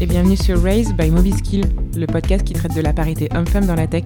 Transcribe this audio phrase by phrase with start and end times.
[0.00, 1.64] et bienvenue sur Raise by Mobiskill,
[1.96, 4.04] le podcast qui traite de la parité homme-femme dans la tech.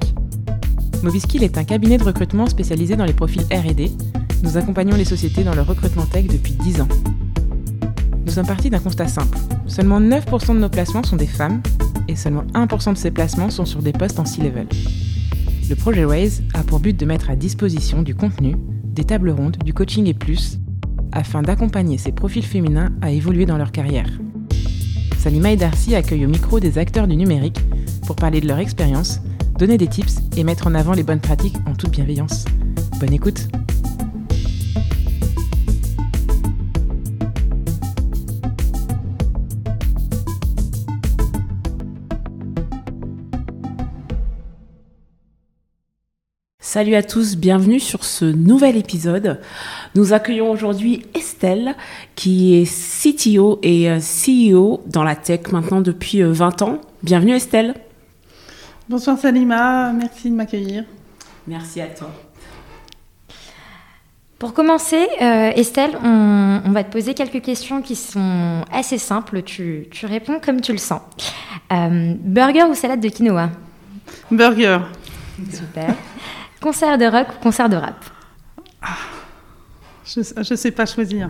[1.03, 3.91] Mobiskill est un cabinet de recrutement spécialisé dans les profils RD.
[4.43, 6.89] Nous accompagnons les sociétés dans leur recrutement tech depuis 10 ans.
[8.25, 9.37] Nous sommes partis d'un constat simple.
[9.67, 11.61] Seulement 9% de nos placements sont des femmes
[12.09, 14.69] et seulement 1% de ces placements sont sur des postes en C-level.
[15.69, 19.59] Le projet Raise a pour but de mettre à disposition du contenu, des tables rondes,
[19.63, 20.59] du coaching et plus,
[21.13, 24.09] afin d'accompagner ces profils féminins à évoluer dans leur carrière.
[25.23, 27.61] Salima et Darcy accueillent au micro des acteurs du numérique
[28.09, 29.21] pour parler de leur expérience,
[29.57, 32.45] donner des tips et mettre en avant les bonnes pratiques en toute bienveillance.
[32.99, 33.47] Bonne écoute
[46.73, 49.43] Salut à tous, bienvenue sur ce nouvel épisode.
[49.95, 51.77] Nous accueillons aujourd'hui Estelle,
[52.15, 56.79] qui est CTO et euh, CEO dans la tech maintenant depuis 20 euh, ans.
[57.03, 57.75] Bienvenue Estelle.
[58.89, 60.85] Bonsoir Salima, merci de m'accueillir.
[61.47, 62.11] Merci à toi.
[64.39, 69.43] Pour commencer, euh, Estelle, on, va te poser quelques questions qui sont assez simples.
[69.43, 71.03] Tu, réponds comme tu le sens.
[71.69, 73.51] burger ou salade de quinoa?
[74.31, 74.79] Burger.
[75.53, 75.95] Super.
[76.63, 78.05] Concert de rock ou concert de rap
[78.81, 78.97] ah,
[80.07, 81.29] Je ne sais pas choisir.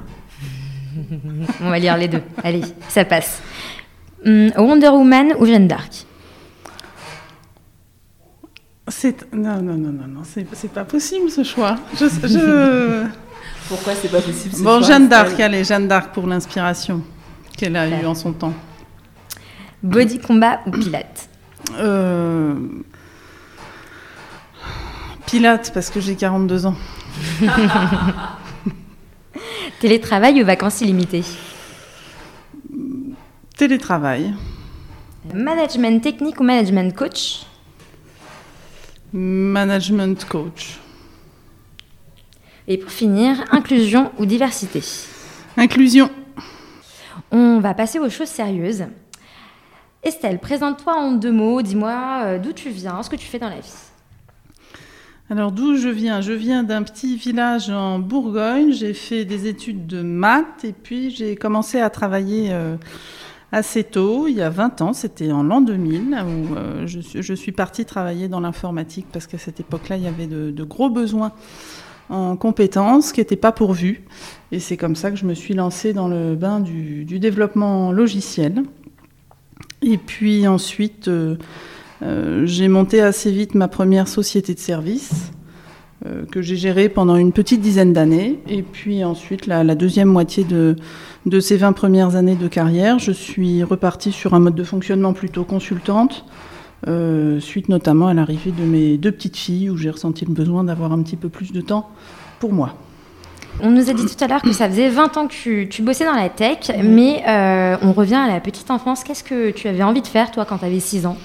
[1.61, 2.23] On va lire les deux.
[2.45, 3.43] Allez, ça passe.
[4.25, 6.07] Hum, Wonder Woman ou Jeanne d'Arc
[8.89, 9.33] c'est...
[9.33, 10.23] Non, non, non, non, non.
[10.25, 11.77] C'est, pas possible ce choix.
[11.99, 12.07] Je,
[13.69, 17.03] Pourquoi c'est pas possible ce Bon, Jeanne d'Arc, allez, Jeanne d'Arc pour l'inspiration
[17.57, 18.55] qu'elle a eue en son temps.
[19.83, 21.29] Body combat ou pilates
[21.79, 22.55] euh...
[25.33, 26.75] Pilates, parce que j'ai 42 ans.
[29.81, 31.25] Télétravail ou vacances illimitées
[33.57, 34.35] Télétravail.
[35.33, 37.47] Management technique ou management coach
[39.15, 40.79] Management coach.
[42.69, 44.83] Et pour finir, inclusion ou diversité
[45.57, 46.11] Inclusion.
[47.31, 48.85] On va passer aux choses sérieuses.
[50.03, 53.49] Estelle, présente-toi en deux mots, dis-moi euh, d'où tu viens, ce que tu fais dans
[53.49, 53.92] la vie.
[55.33, 56.21] Alors d'où je viens?
[56.21, 58.71] Je viens d'un petit village en Bourgogne.
[58.71, 62.77] J'ai fait des études de maths et puis j'ai commencé à travailler euh,
[63.51, 67.53] assez tôt, il y a 20 ans, c'était en l'an 2000, où euh, je, suis
[67.53, 71.33] partie travailler dans l'informatique parce qu'à cette époque-là, il y avait de, gros besoins
[72.11, 74.05] en compétences qui n'étaient pas pourvus.
[74.51, 78.65] Et c'est comme ça que je me suis lancée dans le bain du, développement logiciel.
[79.81, 81.09] Et puis ensuite...
[81.09, 81.39] Euh,
[82.03, 85.31] euh, j'ai monté assez vite ma première société de service
[86.07, 88.41] euh, que j'ai gérée pendant une petite dizaine d'années.
[88.49, 90.77] Et puis ensuite, la, deuxième moitié de,
[91.27, 95.13] de, ces 20 premières années de carrière, je suis repartie sur un mode de fonctionnement
[95.13, 96.25] plutôt consultante,
[96.89, 100.65] euh, suite notamment à l'arrivée de mes deux petites filles, où j'ai ressenti le besoin
[100.65, 101.89] d'avoir un petit peu plus de temps
[102.41, 102.75] pour moi.
[103.61, 106.07] On nous a dit tout à l'heure que ça faisait 20 ans que tu, bossais
[106.07, 107.23] dans la tech, mais
[107.83, 109.05] on revient à la petite enfance.
[109.05, 111.19] Qu'est-ce que tu avais envie de faire, toi, quand tu avais 6 ans?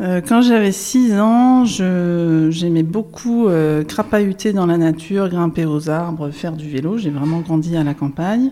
[0.00, 6.30] Euh, quand j'avais 6 ans, j'aimais beaucoup euh, crapahuter dans la nature, grimper aux arbres,
[6.30, 6.98] faire du vélo.
[6.98, 8.50] J'ai vraiment grandi à la campagne.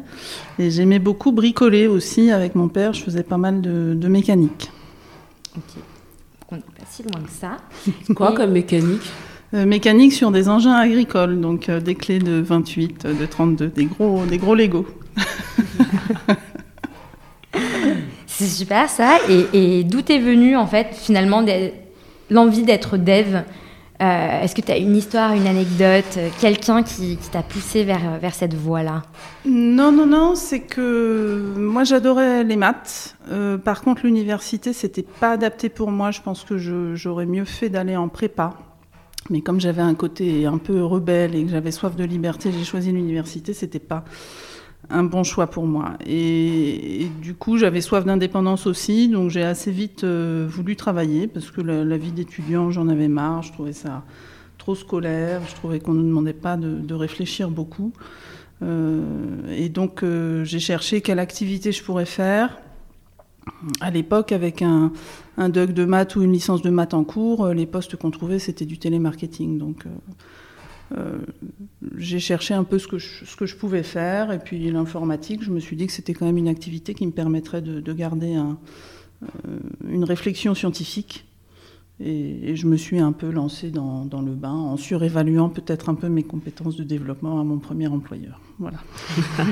[0.59, 2.95] Et j'aimais beaucoup bricoler aussi avec mon père.
[2.95, 4.71] Je faisais pas mal de, mécanique.
[5.57, 5.83] Ok.
[6.51, 7.57] On n'est pas si loin que ça.
[8.15, 9.13] Quoi comme mécanique?
[9.53, 14.25] Euh, Mécanique sur des engins agricoles, donc des clés de 28, de 32, des gros,
[14.25, 14.87] des gros Lego.
[18.45, 19.19] C'est super ça.
[19.29, 21.43] Et, d'où t'es venu en fait finalement
[22.31, 23.43] l'envie d'être dev
[24.03, 28.19] euh, Est-ce que tu as une histoire, une anecdote, euh, quelqu'un qui, t'a poussé vers,
[28.21, 29.03] vers cette voie-là?
[29.47, 33.17] Non, non, non, c'est que moi j'adorais les maths.
[33.31, 36.11] Euh, par contre, l'université, c'était pas adapté pour moi.
[36.11, 36.59] Je pense que
[36.95, 38.53] j'aurais mieux fait d'aller en prépa.
[39.31, 42.65] Mais comme j'avais un côté un peu rebelle et que j'avais soif de liberté, j'ai
[42.65, 43.55] choisi l'université.
[43.55, 44.05] C'était pas
[44.91, 45.97] un bon choix pour moi.
[46.07, 51.51] Et, du coup, j'avais soif d'indépendance aussi, donc j'ai assez vite euh, voulu travailler parce
[51.51, 54.03] que la, vie d'étudiant, j'en avais marre, je trouvais ça
[54.59, 57.93] trop scolaire, je trouvais qu'on ne demandait pas de, réfléchir beaucoup.
[58.63, 59.03] Euh,
[59.55, 62.59] et donc, euh, j'ai cherché quelle activité je pourrais faire.
[63.81, 64.93] À l'époque, avec un,
[65.37, 68.39] un doc de maths ou une licence de maths en cours, les postes qu'on trouvait,
[68.39, 69.59] c'était du télémarketing.
[69.59, 69.85] Donc,
[70.97, 71.19] euh,
[71.97, 74.33] j'ai cherché un peu ce que, je, ce que je pouvais faire.
[74.33, 77.13] Et puis l'informatique, je me suis dit que c'était quand même une activité qui me
[77.13, 78.59] permettrait de, garder un,
[79.23, 79.27] euh,
[79.89, 81.27] une réflexion scientifique.
[82.01, 85.95] Et, je me suis un peu lancée dans, dans le bain en surévaluant peut-être un
[85.95, 88.41] peu mes compétences de développement à mon premier employeur.
[88.59, 88.79] Voilà.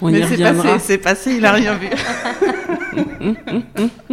[0.00, 0.62] On y Mais c'est reviendra.
[0.62, 1.88] passé, c'est passé, il a rien vu.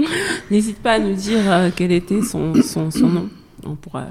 [0.51, 3.29] N'hésite pas à nous dire euh, quel était son, son, son nom.
[3.65, 4.05] On pourra,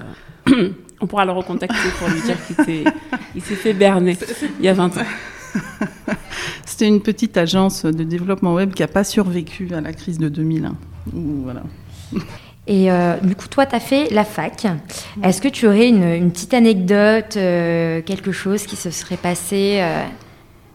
[1.03, 4.17] on pourra le recontacter pour lui dire qu'il s'est, fait berner
[4.61, 5.03] il y a 20 ans.
[6.65, 10.29] C'était une petite agence de développement web qui n'a pas survécu à la crise de
[10.29, 10.71] 2001.
[11.13, 11.65] Ouh, voilà.
[12.69, 14.67] Et euh, du coup, toi, tu as fait la fac.
[15.25, 19.79] Est-ce que tu aurais une, une petite anecdote, euh, quelque chose qui se serait passé
[19.81, 20.05] euh,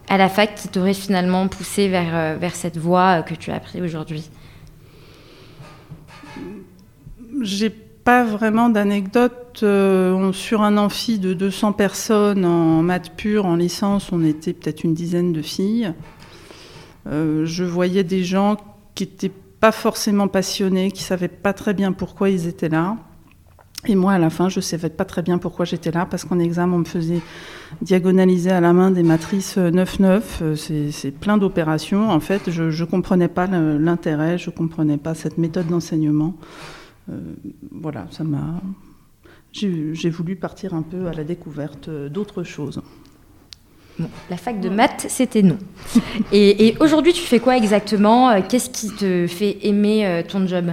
[0.09, 3.81] à la fac qui t'aurait finalement poussé vers, vers cette voie que tu as pris
[3.81, 4.29] aujourd'hui?
[7.41, 7.73] J'ai
[8.07, 9.59] pas vraiment d'anecdote.
[9.63, 14.85] Euh, sur un amphi de 200 personnes en maths pure, en licence, on était peut-être
[14.85, 15.91] une dizaine de filles.
[17.07, 18.55] Euh, je voyais des gens
[18.95, 22.95] qui étaient pas forcément passionnés, qui savaient pas très bien pourquoi ils étaient là.
[23.87, 26.39] Et moi, à la fin, je savais pas très bien pourquoi j'étais là, parce qu'en
[26.39, 27.21] examen, on me faisait
[27.81, 30.21] diagonaliser à la main des matrices euh, 9-9.
[30.43, 30.55] Euh,
[30.91, 32.09] C'est plein d'opérations.
[32.09, 36.35] En fait, je ne comprenais pas l'intérêt, je comprenais pas cette méthode d'enseignement.
[37.09, 37.13] Euh,
[37.71, 38.61] voilà, ça m'a.
[39.53, 42.81] J'ai j'ai voulu partir un peu à la découverte d'autres choses.
[43.97, 45.57] Bon, la fac de maths, c'était non.
[46.31, 48.39] Et, et aujourd'hui, tu fais quoi exactement?
[48.43, 50.71] Qu'est-ce qui te fait aimer euh, ton job?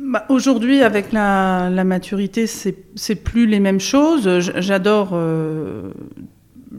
[0.00, 4.38] Bah, Aujourd'hui, avec la, la maturité, c'est c'est plus les mêmes choses.
[4.40, 5.90] J- J'adore euh,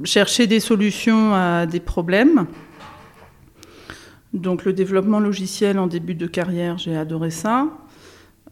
[0.03, 2.45] chercher des solutions à des problèmes.
[4.33, 7.67] Donc le développement logiciel en début de carrière, j'ai adoré ça.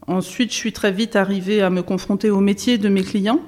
[0.06, 3.40] Ensuite, je suis très vite arrivée à me confronter au métier de mes clients.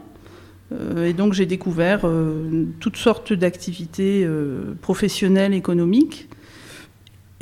[0.73, 6.29] Euh, et donc j'ai découvert euh, toutes sortes d'activités euh, professionnelles, économiques.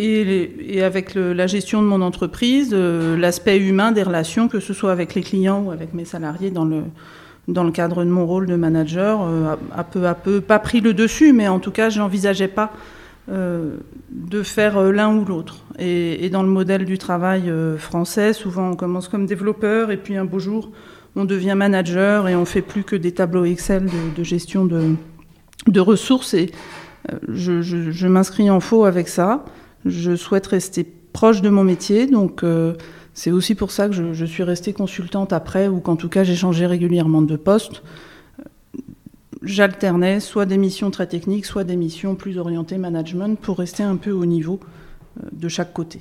[0.01, 5.17] Et, avec la gestion de mon entreprise, l'aspect humain des relations, que ce soit avec
[5.17, 9.59] les clients ou avec mes salariés dans le, cadre de mon rôle de manager, a,
[9.77, 12.73] a peu à peu, pas pris le dessus, mais en tout cas, je n'envisageais pas
[13.29, 15.65] de faire euh, l'un ou l'autre.
[15.79, 20.17] Et, dans le modèle du travail euh, français, souvent on commence comme développeur et puis
[20.17, 20.71] un beau jour,
[21.17, 24.95] on devient manager et on fait plus que des tableaux Excel de, gestion de,
[25.67, 26.35] de ressources.
[26.35, 26.51] Et
[27.13, 29.45] euh, je, m'inscris en faux avec ça.
[29.85, 32.75] Je souhaite rester proche de mon métier, donc euh,
[33.15, 36.37] c'est aussi pour ça que je suis restée consultante après, ou qu'en tout cas j'ai
[36.37, 37.83] changé régulièrement de poste.
[39.43, 43.97] J'alternais soit des missions très techniques, soit des missions plus orientées management pour rester un
[43.97, 44.59] peu au niveau
[45.23, 46.01] euh, de chaque côté.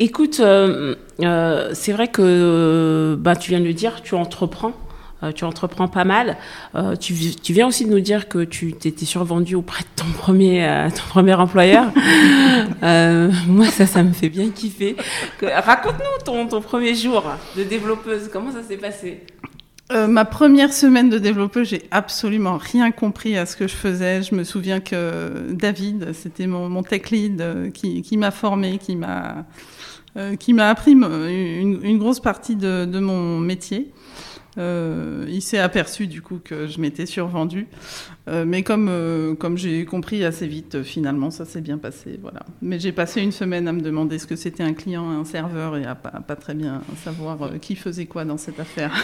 [0.00, 4.72] Écoute, euh, euh, c'est vrai que bah, tu viens de le dire, tu entreprends.
[5.22, 6.36] euh, tu entreprends pas mal.
[6.98, 10.10] Tu, vi- tu viens aussi de nous dire que tu t'étais survendu auprès de ton
[10.18, 11.84] premier, ton premier employeur.
[12.82, 14.96] Moi, ça, ça me fait bien kiffer.
[15.42, 17.22] Raconte-nous ton, ton premier jour
[17.56, 18.28] de développeuse.
[18.32, 19.22] Comment ça s'est passé?
[19.92, 24.22] Euh, ma première semaine de développeuse, j'ai absolument rien compris à ce que je faisais.
[24.22, 29.44] Je me souviens que David, c'était mon, tech lead euh, qui, m'a formé, qui m'a
[30.16, 33.92] euh, qui m'a appris une, grosse partie de mon métier.
[34.56, 37.66] Euh, il s'est aperçu du coup que je m'étais survendue,
[38.26, 42.40] Euh, mais comme euh, comme j'ai compris assez vite, finalement ça s'est bien passé, voilà.
[42.62, 45.76] Mais j'ai passé une semaine à me demander ce que c'était un client, un serveur,
[45.76, 48.94] et à pas, pas très bien savoir euh, qui faisait quoi dans cette affaire.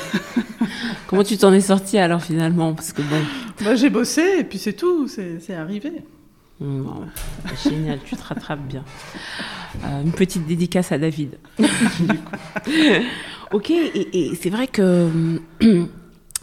[1.09, 2.73] Comment tu t'en es sorti alors finalement?
[2.73, 3.21] Parce que bon,
[3.65, 5.93] Bah, j'ai bossé et puis c'est tout, c'est c'est arrivé.
[6.61, 7.07] non,
[7.65, 8.85] génial, tu te rattrapes bien.
[9.85, 11.39] Euh, une petite dédicace à David.
[13.53, 15.41] ok, et, c'est vrai que hum,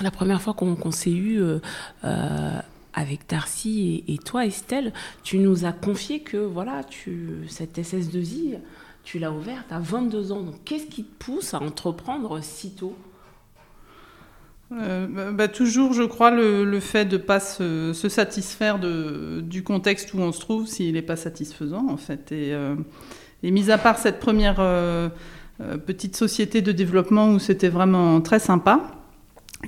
[0.02, 1.60] la première fois qu'on s'est eu euh,
[2.04, 2.60] euh,
[2.94, 8.58] avec Darcy et, toi, Estelle, tu nous as confié que voilà, tu, cette SS2I,
[9.04, 10.42] tu l'as ouverte à 22 ans.
[10.42, 12.96] Donc qu'est-ce qui te pousse à entreprendre si tôt?
[14.74, 19.64] Euh, bah, bah, toujours, je crois, le, fait de ne pas se, satisfaire de, du
[19.64, 22.32] contexte où on se trouve s'il n'est pas satisfaisant, en fait.
[22.32, 22.54] Et,
[23.44, 24.60] mis à part cette première
[25.86, 28.98] petite société de développement où c'était vraiment très sympa,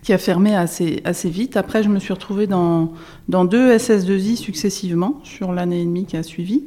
[0.03, 2.93] qui a fermé assez, assez vite, après, je me suis retrouvée dans,
[3.27, 6.63] dans deux SS2I successivement sur l'année et demie qui a suivi.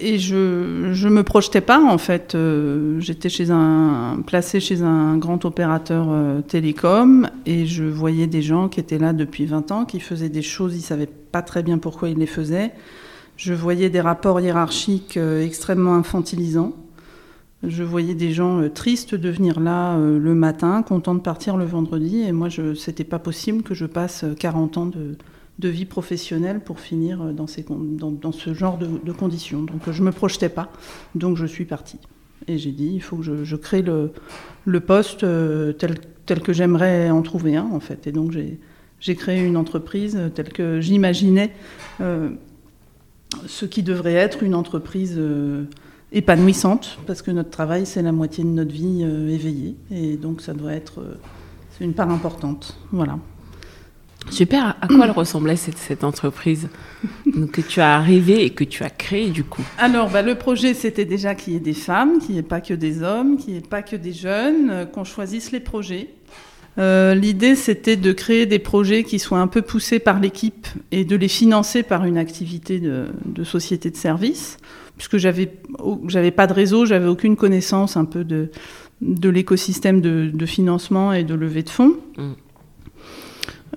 [0.00, 2.34] Et je je me projetais pas en fait.
[2.34, 8.42] Euh, J'étais chez un placée chez un grand opérateur euh, télécom et je voyais des
[8.42, 11.62] gens qui étaient là depuis 20 ans, qui faisaient des choses, ils savaient pas très
[11.62, 12.72] bien pourquoi ils les faisaient.
[13.42, 16.76] Je voyais des rapports hiérarchiques euh, extrêmement infantilisants.
[17.64, 21.56] Je voyais des gens euh, tristes de venir là euh, le matin, contents de partir
[21.56, 22.20] le vendredi.
[22.20, 25.16] Et moi, je c'était pas possible que je passe euh, 40 ans de,
[25.68, 29.62] vie professionnelle pour finir dans, ce genre de, conditions.
[29.62, 30.70] Donc je me projetais pas.
[31.16, 31.98] Donc je suis partie.
[32.46, 37.22] Et j'ai dit, il faut que je, crée le, poste tel, tel que j'aimerais en
[37.22, 38.06] trouver un, en fait.
[38.06, 38.60] Et donc j'ai
[38.98, 41.52] j'ai créé une entreprise telle que j'imaginais
[43.46, 45.20] ce qui devrait être une entreprise
[46.12, 50.52] épanouissante, parce que notre travail, c'est la moitié de notre vie éveillée, et donc ça
[50.52, 51.02] doit être
[51.76, 52.76] c'est une part importante.
[52.90, 53.18] Voilà.
[54.30, 54.76] Super.
[54.80, 56.68] À quoi elle ressemblait cette, cette entreprise
[57.52, 59.64] que tu as arrivé et que tu as créée du coup?
[59.78, 62.60] Alors, bah, le projet, c'était déjà qu'il y ait des femmes, qu'il n'y ait pas
[62.60, 66.10] que des hommes, qu'il n'y ait pas que des jeunes, euh, qu'on choisisse les projets.
[66.78, 71.04] Euh, L'idée, c'était de créer des projets qui soient un peu poussés par l'équipe et
[71.04, 74.56] de les financer par une activité de, de société de service,
[74.96, 75.52] puisque j'avais
[76.06, 78.50] j'avais pas de réseau, j'avais aucune connaissance un peu de
[79.02, 81.96] de l'écosystème de, de, financement et de levée de fonds.
[82.16, 82.30] Mmh.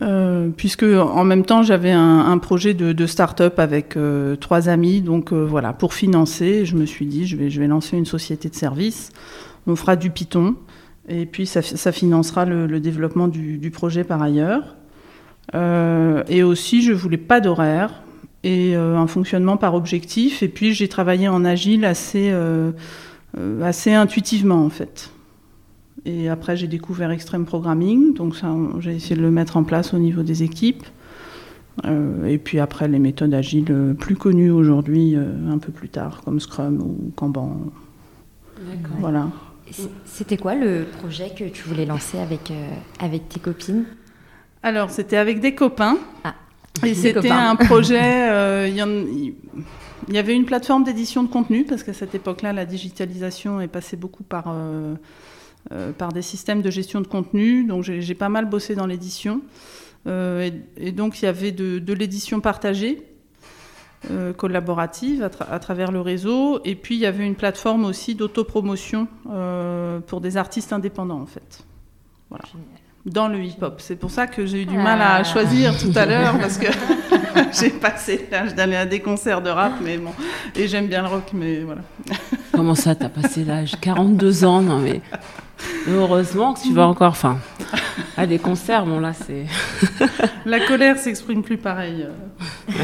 [0.02, 4.68] Euh, puisque en même temps j'avais un, un, projet de, de start-up avec euh, trois
[4.68, 7.96] amis, donc euh, voilà, pour financer, je me suis dit je vais, je vais lancer
[7.96, 9.12] une société de service,
[9.68, 10.56] on fera du Python,
[11.08, 14.76] et puis ça, ça financera le, le développement du, du, projet par ailleurs.
[15.54, 18.02] Euh, et aussi je voulais pas d'horaire
[18.44, 22.34] et euh, un fonctionnement par objectif, et puis j'ai travaillé en agile assez,
[23.62, 25.12] assez intuitivement en fait.
[26.06, 29.94] Et après, j'ai découvert Extreme Programming, donc ça, j'ai essayé de le mettre en place
[29.94, 30.86] au niveau des équipes.
[31.84, 35.90] Euh, et puis après, les méthodes agiles euh, plus connues aujourd'hui, euh, un peu plus
[35.90, 37.58] tard, comme Scrum ou Kanban.
[38.58, 38.98] D'accord.
[39.00, 39.28] Voilà.
[40.05, 42.69] C'était quoi le projet que tu voulais lancer avec, euh,
[43.00, 43.86] avec tes copines?
[44.63, 45.98] Alors, c'était avec des copains.
[46.24, 46.36] Ah,
[46.84, 48.27] et c'était un projet.
[48.69, 53.67] Il y, avait une plateforme d'édition de contenu, parce qu'à cette époque-là, la digitalisation est
[53.67, 54.53] passée beaucoup par
[55.72, 57.63] euh, par des systèmes de gestion de contenu.
[57.63, 59.41] Donc j'ai pas mal bossé dans l'édition.
[60.05, 63.01] Euh, et, et, donc il y avait de, de l'édition partagée,
[64.12, 66.60] euh, collaborative à, tra à, travers le réseau.
[66.66, 71.26] Et puis il y avait une plateforme aussi d'autopromotion euh, pour des artistes indépendants en
[71.26, 71.64] fait.
[72.30, 72.46] Voilà.
[73.06, 73.76] Dans le hip-hop.
[73.80, 76.68] C'est pour ça que j'ai eu du mal à choisir tout à l'heure parce que
[77.60, 80.12] j'ai passé l'âge d'aller à des concerts de rap, mais bon,
[80.56, 81.82] et j'aime bien le rock, mais voilà.
[82.54, 83.74] Comment ça, t'as passé l'âge?
[83.82, 85.02] 42 ans, non mais
[85.88, 87.38] Heureusement que tu vas encore, enfin,
[88.18, 89.46] à des concerts, bon là c'est.
[90.46, 92.08] La colère s'exprime plus pareil.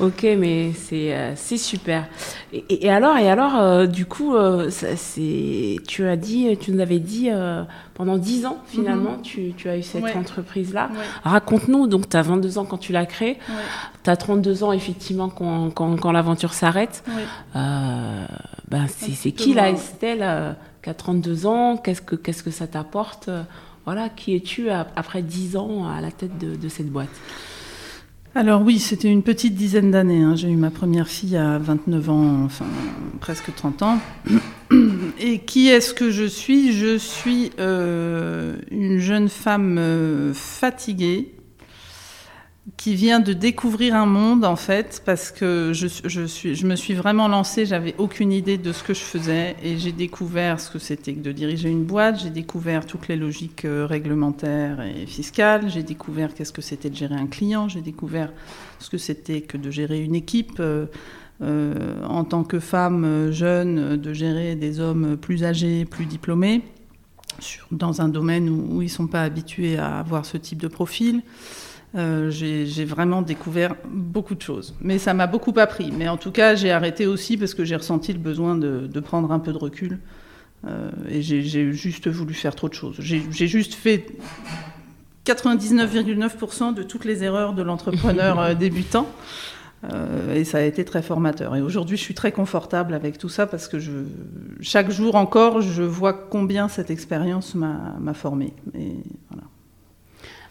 [0.00, 2.06] ok, mais c'est euh, c'est super.
[2.52, 6.80] Et, et, alors et alors, euh, du coup, euh, c'est tu as dit, tu nous
[6.80, 7.62] avais dit euh,
[7.94, 9.22] pendant 10 ans finalement, mm -hmm.
[9.22, 10.16] tu, tu, as eu cette ouais.
[10.16, 10.88] entreprise là.
[10.92, 10.98] Ouais.
[11.24, 11.86] Raconte-nous.
[11.86, 13.38] Donc, tu as 22 ans quand tu l'as créée.
[13.48, 13.64] Ouais.
[14.04, 17.02] Tu as 32 ans effectivement quand, quand, quand l'aventure s'arrête.
[17.54, 21.76] Ben, c'est qui la Estelle qui a 32 ans?
[21.82, 23.30] Qu'est-ce que qu'est-ce que ça t'apporte?
[23.86, 27.16] Voilà, qui es-tu après 10 ans à la tête de, de cette boîte?
[28.38, 30.22] Alors oui, c'était une petite dizaine d'années.
[30.22, 30.36] Hein.
[30.36, 32.66] J'ai eu ma première fille à 29 ans, enfin
[33.18, 33.98] presque 30 ans.
[35.18, 36.72] Et qui est-ce que je suis?
[36.72, 41.32] Je suis euh, une jeune femme euh, fatiguée
[42.76, 46.76] qui vient de découvrir un monde en fait parce que je, je, suis, je me
[46.76, 50.70] suis vraiment lancée, j'avais aucune idée de ce que je faisais et j'ai découvert ce
[50.70, 55.06] que c'était que de diriger une boîte, j'ai découvert toutes les logiques euh, réglementaires et
[55.06, 58.32] fiscales, j'ai découvert qu'est-ce que c'était de gérer un client, j'ai découvert
[58.80, 60.58] ce que c'était que de gérer une équipe.
[60.60, 60.86] Euh,
[61.40, 66.62] euh, en tant que femme jeune, de gérer des hommes plus âgés, plus diplômés,
[67.70, 70.66] dans un domaine où, où ils ne sont pas habitués à avoir ce type de
[70.66, 71.22] profil.
[71.94, 74.74] Euh, j'ai vraiment découvert beaucoup de choses.
[74.80, 75.90] Mais ça m'a beaucoup appris.
[75.90, 79.00] Mais en tout cas, j'ai arrêté aussi parce que j'ai ressenti le besoin de, de,
[79.00, 79.98] prendre un peu de recul.
[80.66, 82.96] Euh, et j'ai juste voulu faire trop de choses.
[83.00, 84.06] J'ai juste fait
[85.24, 89.06] 99,9% de toutes les erreurs de l'entrepreneur euh, débutant.
[89.92, 91.54] Euh, et ça a été très formateur.
[91.54, 93.92] Et aujourd'hui, je suis très confortable avec tout ça parce que je,
[94.60, 98.52] chaque jour encore, je vois combien cette expérience m'a formée.
[98.74, 98.96] Et.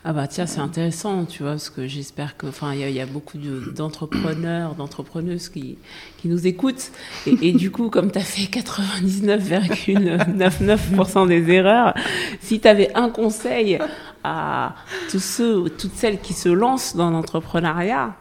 [0.06, 3.06] Ah bah tiens, c'est intéressant, tu vois, parce que j'espère que, enfin, il y, a
[3.06, 5.78] beaucoup d'entrepreneurs, de, d'entrepreneuses qui,
[6.18, 6.92] qui nous écoutent.
[7.26, 11.94] Et, du coup, comme tu as fait 99,99% des erreurs,
[12.40, 13.80] si tu avais un conseil
[14.24, 14.76] à
[15.10, 18.16] tous ceux ou toutes celles qui se lancent dans l'entrepreneuriat,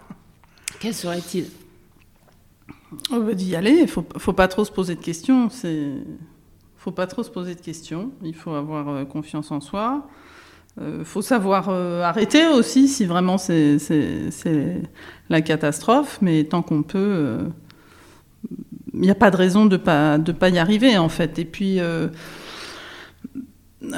[0.80, 1.50] quel serait-il?
[3.10, 5.50] On veut d'y aller, il faut, faut pas trop se poser de questions.
[5.50, 5.90] C'est,
[6.76, 8.12] faut pas trop se poser de questions.
[8.22, 10.08] Il faut avoir confiance en soi.
[10.78, 13.78] Euh, faut savoir euh, arrêter aussi si vraiment c'est
[15.30, 17.48] la catastrophe, mais tant qu'on peut,
[18.44, 21.38] il euh, n'y a pas de raison de pas de pas y arriver en fait.
[21.38, 22.08] Et puis euh,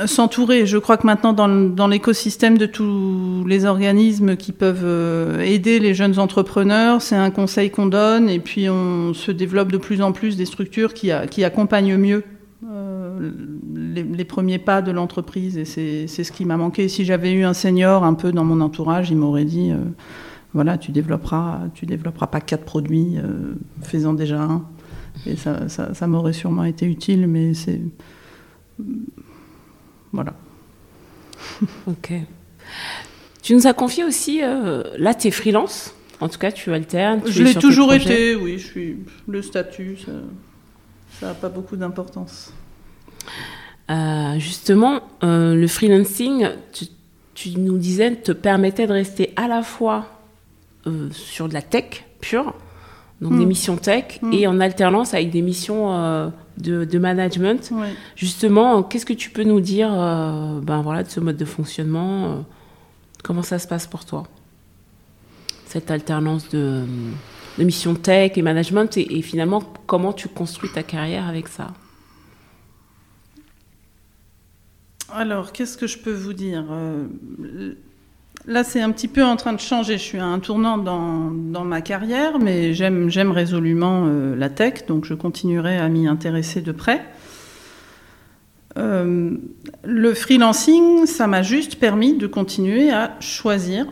[0.07, 0.67] s'entourer.
[0.67, 6.21] Je crois que maintenant dans, l'écosystème de tous les organismes qui peuvent aider les jeunes
[6.21, 10.37] entrepreneurs, c'est un conseil qu'on donne et puis on se développe de plus en plus
[10.37, 12.23] des structures qui, qui accompagnent mieux
[12.63, 16.89] les, premiers pas de l'entreprise et c'est ce qui m'a manqué.
[16.89, 19.73] Si j'avais eu un senior un peu dans mon entourage, il m'aurait dit
[20.55, 23.17] voilà, tu développeras, tu développeras pas quatre produits,
[23.83, 24.65] fais-en déjà un.
[25.27, 27.81] Et ça, ça, ça m'aurait sûrement été utile, mais c'est.
[30.13, 30.35] Voilà.
[31.87, 32.13] ok.
[33.43, 35.95] Tu nous as confié aussi, euh, là, tu es freelance.
[36.21, 37.23] En tout cas, tu alternes.
[37.27, 38.59] je l'ai toujours été, oui.
[38.59, 38.97] Je suis
[39.29, 40.13] le statut, ça
[41.23, 42.53] n'a pas beaucoup d'importance.
[43.91, 46.87] Euh, justement, euh, le freelancing, tu,
[47.35, 50.07] tu, nous disais, te permettait de rester à la fois
[51.11, 52.55] sur de la tech pure,
[53.21, 53.49] donc des hmm.
[53.49, 54.33] missions tech, hmm.
[54.33, 57.73] et en alternance avec des missions euh, de, de, management.
[58.15, 62.25] Justement, qu'est-ce que tu peux nous dire euh, ben voilà, de ce mode de fonctionnement
[62.27, 62.35] euh,
[63.25, 64.25] Comment ça se passe pour toi
[65.67, 66.85] Cette alternance de,
[67.59, 71.73] de missions tech et management, et, finalement, comment tu construis ta carrière avec ça
[75.11, 76.67] alors, qu'est-ce que je peux vous dire
[78.47, 79.99] Là, c'est un petit peu en train de changer.
[79.99, 84.87] Je suis à un tournant dans, ma carrière, mais j'aime, j'aime résolument euh, la tech,
[84.87, 87.05] donc je continuerai à m'y intéresser de près.
[88.79, 89.37] Euh,
[89.85, 93.87] le freelancing, ça m'a juste permis de continuer à choisir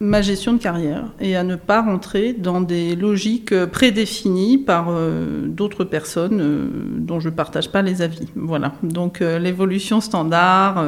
[0.00, 5.46] ma gestion de carrière et à ne pas rentrer dans des logiques prédéfinies par euh,
[5.46, 8.28] d'autres personnes dont je ne partage pas les avis.
[8.34, 8.74] Voilà.
[8.82, 10.84] Donc l'évolution standard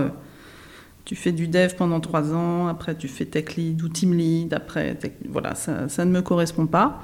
[1.07, 4.53] tu fais du dev pendant trois ans, après tu fais tech lead ou team lead,
[4.53, 4.99] après,
[5.29, 7.01] voilà, ça, ça, ne me correspond pas.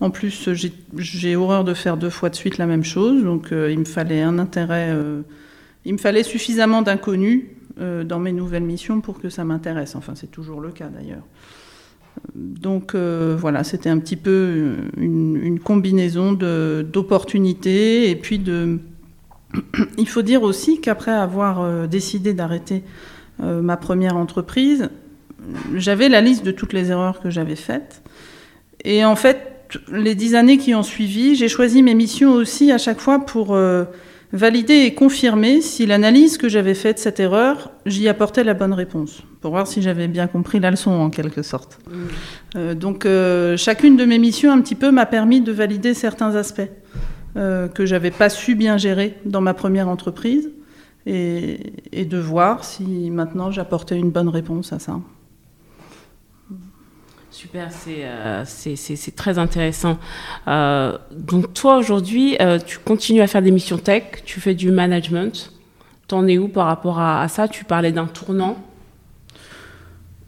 [0.00, 0.50] En plus,
[0.98, 3.86] j'ai horreur de faire deux fois de suite la même chose, donc euh, il me
[3.86, 5.22] fallait un intérêt, euh,
[5.86, 7.44] il me fallait suffisamment d'inconnus
[7.80, 9.96] euh, dans mes nouvelles missions pour que ça m'intéresse.
[9.96, 11.24] Enfin, c'est toujours le cas d'ailleurs.
[12.34, 18.78] Donc voilà, c'était un petit peu une, combinaison d'opportunités et puis de.
[19.98, 22.82] il faut dire aussi qu'après avoir décidé d'arrêter
[23.42, 24.88] euh, ma première entreprise,
[25.74, 28.02] j'avais la liste de toutes les erreurs que j'avais faites.
[28.84, 32.78] Et en fait, les dix années qui ont suivi, j'ai choisi mes missions aussi à
[32.78, 33.84] chaque fois pour euh,
[34.32, 38.72] valider et confirmer si l'analyse que j'avais faite de cette erreur, j'y apportais la bonne
[38.72, 41.78] réponse, pour voir si j'avais bien compris la leçon en quelque sorte.
[41.86, 41.94] Mmh.
[42.56, 43.06] Euh, donc
[43.56, 46.70] chacune de mes missions un petit peu m'a permis de valider certains aspects
[47.34, 50.50] que j'avais pas su bien gérer dans ma première entreprise
[51.06, 55.00] et, de voir si maintenant j'apportais une bonne réponse à ça.
[57.36, 58.44] Super, c'est euh,
[59.14, 59.98] très intéressant.
[60.48, 64.70] Euh, donc toi aujourd'hui, euh, tu continues à faire des missions tech, tu fais du
[64.70, 65.52] management.
[66.08, 67.46] T'en es où par rapport à, ça?
[67.46, 68.56] Tu parlais d'un tournant.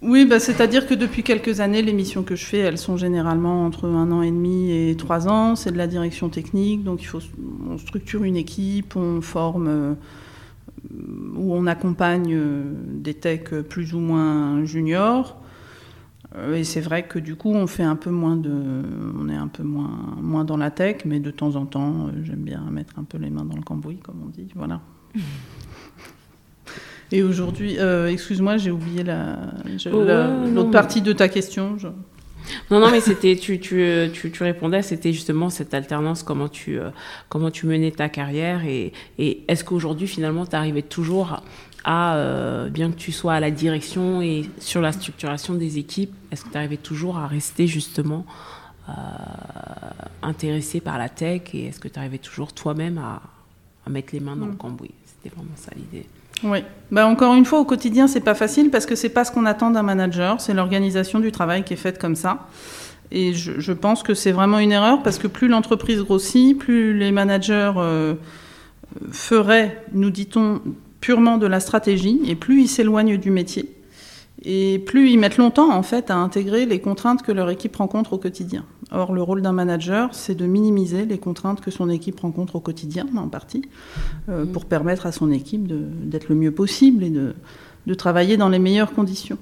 [0.03, 3.65] Oui, bah, c'est-à-dire que depuis quelques années, les missions que je fais, elles sont généralement
[3.65, 5.57] entre un an et demi et trois ans.
[5.57, 7.01] C'est de la direction technique, donc
[7.71, 9.97] on structure une équipe, on forme
[11.37, 12.39] où on accompagne
[12.85, 15.39] des techs plus ou moins juniors.
[16.37, 18.53] Euh, et c'est vrai que du coup, on fait un peu moins de,
[19.19, 22.11] on est un peu moins, moins dans la tech, mais de temps en temps, euh,
[22.23, 24.49] j'aime bien mettre un peu les mains dans le cambouis, comme on dit.
[24.55, 24.81] Voilà.
[27.11, 29.39] Et aujourd'hui, excuse-moi, j'ai oublié la,
[29.91, 30.05] oh,
[30.53, 31.79] l'autre partie de ta question.
[32.71, 36.79] Non, non, mais c'était, tu, tu, tu, tu répondais, c'était justement cette alternance, comment tu,
[36.79, 36.91] euh,
[37.29, 41.43] comment tu menais ta carrière et, et est-ce qu'aujourd'hui, finalement, tu arrivais toujours
[41.85, 46.13] à, euh, bien que tu sois à la direction et sur la structuration des équipes,
[46.31, 48.27] est-ce que tu arrivais toujours à rester justement
[48.89, 48.93] euh,
[50.23, 53.23] intéressé par la tech et est-ce que tu arrivais toujours toi-même à,
[53.87, 54.59] à, mettre les mains dans le mm.
[54.59, 54.91] cambouis?
[55.07, 56.07] C'était vraiment ça l'idée.
[56.45, 56.59] Oui.
[56.91, 59.47] Bah encore une fois, au quotidien, c'est pas facile parce que c'est pas ce qu'on
[59.47, 60.41] attend d'un manager.
[60.41, 62.47] C'est l'organisation du travail qui est faite comme ça.
[63.11, 66.97] Et je, je pense que c'est vraiment une erreur parce que plus l'entreprise grossit, plus
[66.97, 68.15] les managers euh,
[69.11, 70.61] feraient, nous dit-on,
[71.01, 73.75] purement de la stratégie et plus ils s'éloignent du métier.
[74.45, 78.13] Et plus ils mettent longtemps en fait à intégrer les contraintes que leur équipe rencontre
[78.13, 78.65] au quotidien.
[78.93, 82.61] Or, le rôle d'un manager, c'est de minimiser les contraintes que son équipe rencontre au
[82.61, 83.63] quotidien, en partie,
[84.29, 84.53] euh, mm.
[84.53, 85.67] pour permettre à son équipe
[86.09, 87.35] d'être le mieux possible et de,
[87.87, 89.39] de, travailler dans les meilleures conditions.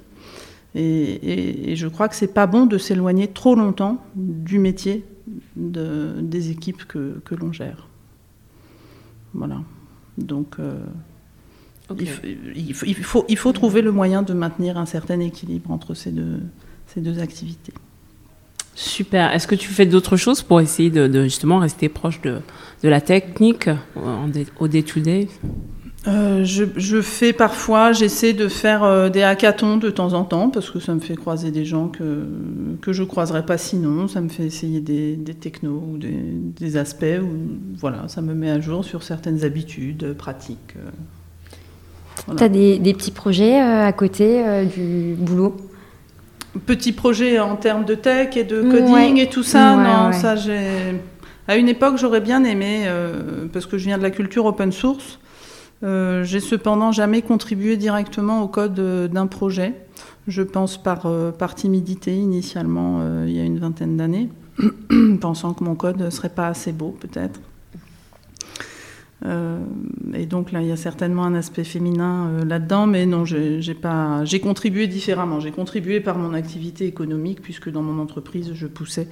[0.75, 5.05] Et, et, je crois que c'est pas bon de s'éloigner trop longtemps du métier
[5.57, 7.87] de, des équipes que, que l'on gère.
[9.35, 9.61] Voilà.
[10.17, 10.57] Donc.
[10.59, 10.79] Euh,
[11.99, 16.41] il, faut, il, faut, trouver le moyen de maintenir un certain équilibre entre ces deux,
[16.87, 17.73] ces deux activités.
[18.75, 19.33] Super.
[19.33, 22.41] Est-ce que tu fais d'autres choses pour essayer de, justement rester proche de,
[22.83, 23.71] de la technique
[24.61, 25.29] au day-to-day
[26.09, 30.71] euh, je, fais parfois, j'essaie de faire euh, des hackathons de temps en temps parce
[30.71, 32.29] que ça me fait croiser des gens que,
[32.81, 34.07] que je croiserais pas sinon.
[34.07, 37.05] Ça me fait essayer des, des technos ou des, des, aspects.
[37.21, 40.75] Ou, voilà, ça me met à jour sur certaines habitudes, pratiques.
[40.77, 40.91] Euh,
[42.35, 44.43] tu as des, des, petits projets à côté
[44.75, 45.57] du boulot?
[46.65, 50.61] Petits projets en termes de tech et de coding et tout ça Non, ça j'ai.
[51.49, 52.87] À une époque, j'aurais bien aimé,
[53.53, 55.19] parce que je viens de la culture open source.
[55.83, 59.75] Euh, j'ai cependant jamais contribué directement au code euh, d'un projet.
[60.27, 64.29] Je pense par, euh, par timidité initialement il y a une vingtaine d'années,
[65.21, 67.41] pensant que mon code ne serait pas assez beau peut-être.
[70.15, 74.25] Et donc là, il y a certainement un aspect féminin là-dedans, mais non, j'ai pas,
[74.25, 75.41] j'ai contribué différemment.
[75.41, 79.09] J'ai contribué par mon activité économique, puisque dans mon entreprise, je poussais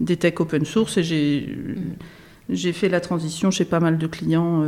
[0.00, 1.56] des tech open source et j'ai,
[2.48, 4.62] j'ai fait la transition chez pas mal de clients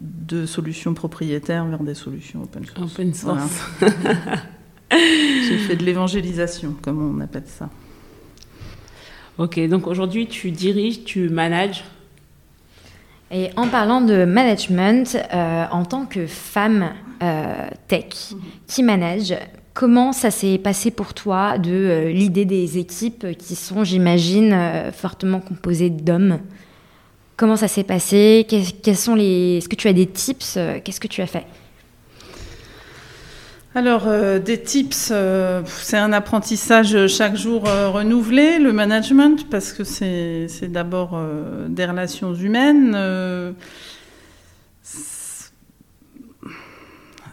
[0.00, 2.92] de solutions propriétaires vers des solutions open source.
[2.94, 3.62] Open source.
[4.90, 7.68] J'ai fait de l'évangélisation, comme on appelle ça.
[9.38, 11.84] Ok, donc aujourd'hui tu diriges, tu manages.
[13.30, 16.90] Et en parlant de management, euh, en tant que femme
[17.22, 18.40] euh, tech mhm.
[18.66, 19.34] qui manage,
[19.72, 24.56] comment ça s'est passé pour toi de euh, l'idée des équipes qui sont, j'imagine,
[24.92, 26.40] fortement composées d'hommes?
[27.36, 28.46] Comment ça s'est passé?
[28.48, 30.56] Quels sont les Est-ce que tu as des tips?
[30.84, 31.44] Qu'est-ce que tu as fait?
[33.74, 39.84] Alors, euh, des tips, euh, c'est un apprentissage chaque jour renouvelé, le management, parce que
[39.84, 41.20] c'est d'abord
[41.68, 42.96] des relations humaines.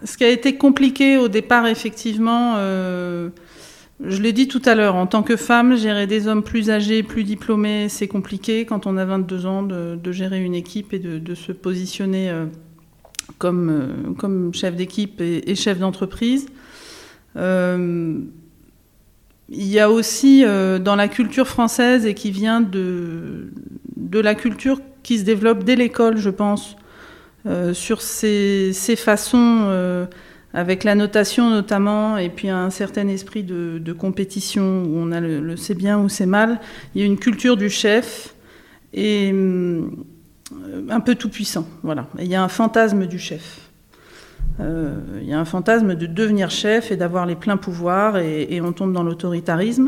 [0.04, 2.58] ce qui a été compliqué au départ, effectivement,
[4.04, 7.04] je l'ai dit tout à l'heure, en tant que femme, gérer des hommes plus âgés,
[7.04, 11.36] plus diplômés, c'est compliqué quand on a 22 ans de, gérer une équipe et de,
[11.36, 12.46] se positionner euh,
[13.42, 16.46] comme, euh, comme chef d'équipe et, chef d'entreprise.
[17.36, 18.20] Euh,
[19.50, 23.52] il y a aussi dans la culture française et qui vient de,
[23.98, 26.78] de la culture qui se développe dès l'école, je pense,
[27.74, 30.08] sur ces, ces façons
[30.54, 35.56] avec la notation notamment, et puis un certain esprit de, compétition où on a le,
[35.58, 36.60] c'est bien ou c'est mal.
[36.96, 38.36] Il y a une culture du chef
[38.94, 39.82] et euh,
[40.90, 42.08] un peu tout puissant, voilà.
[42.20, 43.72] il y a un fantasme du chef.
[44.60, 48.62] Euh, il y a un fantasme de devenir chef et d'avoir les pleins pouvoirs et,
[48.62, 49.88] on tombe dans l'autoritarisme.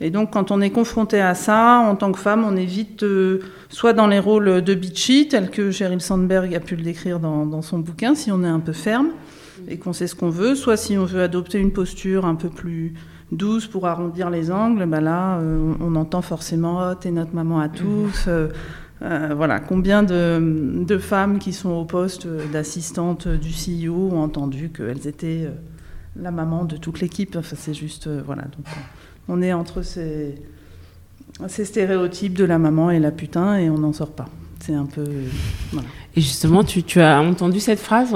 [0.00, 3.02] Et donc quand on est confronté à ça, en tant que femme, on est vite
[3.02, 7.20] euh, soit dans les rôles de bitchy, tel que Sheryl Sandberg a pu le décrire
[7.20, 9.08] dans, dans son bouquin, si on est un peu ferme,
[9.68, 12.48] et qu'on sait ce qu'on veut, soit si on veut adopter une posture un peu
[12.48, 12.94] plus
[13.32, 17.60] douce pour arrondir les angles, bah là, euh, on entend forcément oh, t'es notre maman
[17.60, 18.28] à tous.
[19.02, 24.70] Euh, euh, voilà, combien de, femmes qui sont au poste d'assistante du CEO ont entendu
[24.70, 25.48] qu'elles étaient
[26.16, 27.36] la maman de toute l'équipe?
[27.36, 28.42] Enfin, c'est juste, voilà.
[28.42, 28.66] Donc,
[29.28, 30.34] on est entre ces,
[31.48, 34.28] ces, stéréotypes de la maman et la putain et on n'en sort pas.
[34.60, 35.04] C'est un peu.
[36.14, 38.14] Et justement, tu, tu, as entendu cette phrase?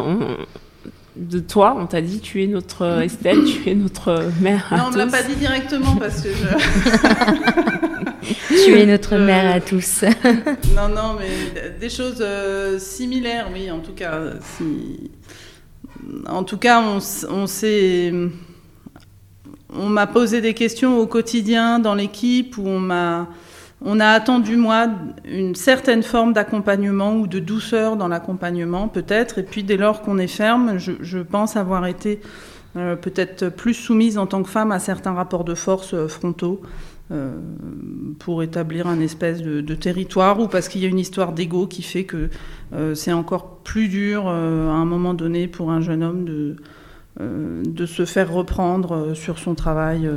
[1.17, 4.85] De toi, on t'a dit tu es notre euh, Estelle, tu es notre mère non,
[4.89, 7.96] on ne l'a pas dit directement parce que je...
[8.49, 10.03] tu es notre mère à tous.
[10.75, 14.19] non, non, mais des choses euh, similaires, oui, en tout cas.
[14.57, 15.11] Si...
[16.29, 16.99] En tout cas, on,
[17.31, 18.13] on s'est...
[19.73, 23.29] On m'a posé des questions au quotidien dans l'équipe où on m'a
[23.85, 24.89] on a attendu, moi,
[25.25, 29.39] une certaine forme d'accompagnement ou de douceur dans l'accompagnement, peut-être.
[29.39, 32.21] Et puis, dès lors qu'on est ferme, je, pense avoir été
[32.77, 36.63] euh, peut-être plus soumise en tant que femme à certains rapports de force euh, frontaux
[37.11, 37.39] euh,
[38.19, 41.83] pour établir un espèce de, territoire ou parce qu'il y a une histoire d'ego qui
[41.83, 42.31] fait que
[42.95, 46.57] c'est encore plus dur à un moment donné pour un jeune homme de,
[47.21, 50.09] de se faire reprendre sur son travail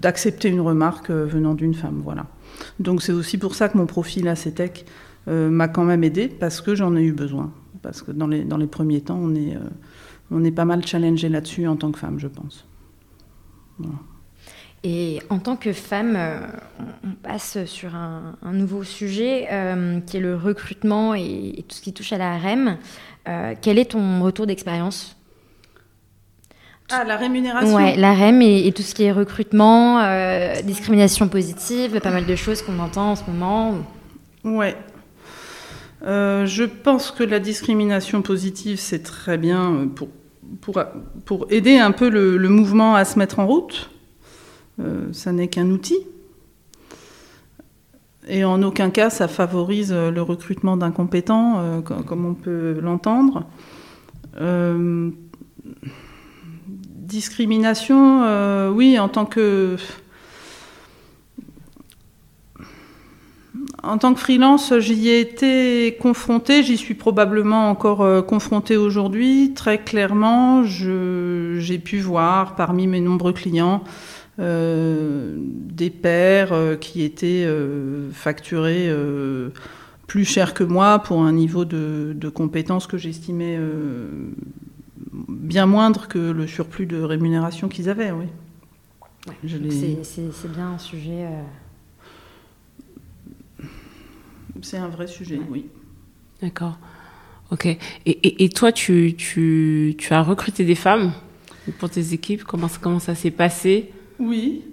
[0.00, 2.00] d'accepter une remarque euh, venant d'une femme.
[2.04, 2.26] Voilà.
[2.80, 4.86] Donc c'est aussi pour ça que mon profil ACTEC
[5.28, 7.52] euh, m'a quand même aidé, parce que j'en ai eu besoin.
[7.82, 9.60] Parce que dans les, dans les premiers temps, on est, euh,
[10.30, 12.66] on est pas mal challengé là-dessus en tant que femme, je pense.
[14.88, 16.16] Et en tant que femme,
[17.04, 19.48] on passe sur un, nouveau sujet
[20.06, 22.76] qui est le recrutement et, tout ce qui touche à la REM.
[23.62, 25.16] quel est ton retour d'expérience?
[26.90, 27.74] Ah, la rémunération?
[27.74, 32.36] Ouais, la REM et, tout ce qui est recrutement, euh, discrimination positive, pas mal de
[32.36, 33.74] choses qu'on entend en ce moment.
[34.44, 34.76] Ouais.
[36.04, 40.08] Euh, je pense que la discrimination positive, c'est très bien euh, pour,
[40.60, 40.80] pour,
[41.24, 43.90] pour, aider un peu le, mouvement à se mettre en route.
[45.12, 45.98] Ça n'est qu'un outil.
[48.28, 53.44] et en aucun cas ça favorise le recrutement d'incompétents, comme on peut l'entendre.
[57.06, 59.76] discrimination, oui, en tant que
[63.86, 69.52] en tant que freelance, j'y ai été confrontée, j'y suis probablement encore euh, confrontée aujourd'hui.
[69.54, 73.90] Très clairement, j'ai pu voir parmi mes nombreux clients euh,
[74.38, 77.48] des pères euh, qui étaient
[78.12, 78.90] facturés
[80.06, 83.58] plus cher que moi pour un niveau de, de compétences que j'estimais
[85.28, 88.12] bien moindre que le surplus de rémunération qu'ils avaient.
[88.12, 88.26] Oui.
[89.42, 91.26] C'est bien un sujet
[94.62, 95.66] c'est un vrai sujet, oui.
[96.42, 96.78] D'accord.
[97.50, 97.68] Ok.
[98.04, 101.12] Et, toi, tu, tu, as recruté des femmes
[101.78, 102.44] pour tes équipes?
[102.44, 103.92] Comment, comment ça s'est passé?
[104.18, 104.64] Oui.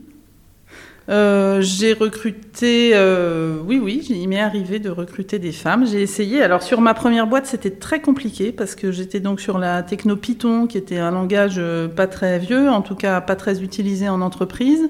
[1.10, 5.86] Euh, j'ai recruté, euh, oui, oui, il m'est arrivé de recruter des femmes.
[5.86, 6.42] J'ai essayé.
[6.42, 10.16] Alors sur ma première boîte, c'était très compliqué parce que j'étais donc sur la techno
[10.16, 14.08] Python, qui était un langage euh, pas très vieux, en tout cas pas très utilisé
[14.08, 14.90] en entreprise.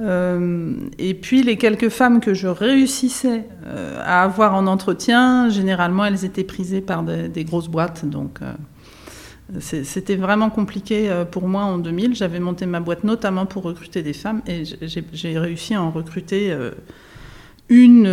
[0.00, 6.44] Et puis les quelques femmes que je réussissais à avoir en entretien, généralement elles étaient
[6.44, 8.04] prisées par des, grosses boîtes.
[8.04, 8.38] Donc
[9.60, 12.14] c'était vraiment compliqué pour moi en 2000.
[12.14, 16.54] J'avais monté ma boîte notamment pour recruter des femmes et j'ai réussi à en recruter
[17.70, 18.04] une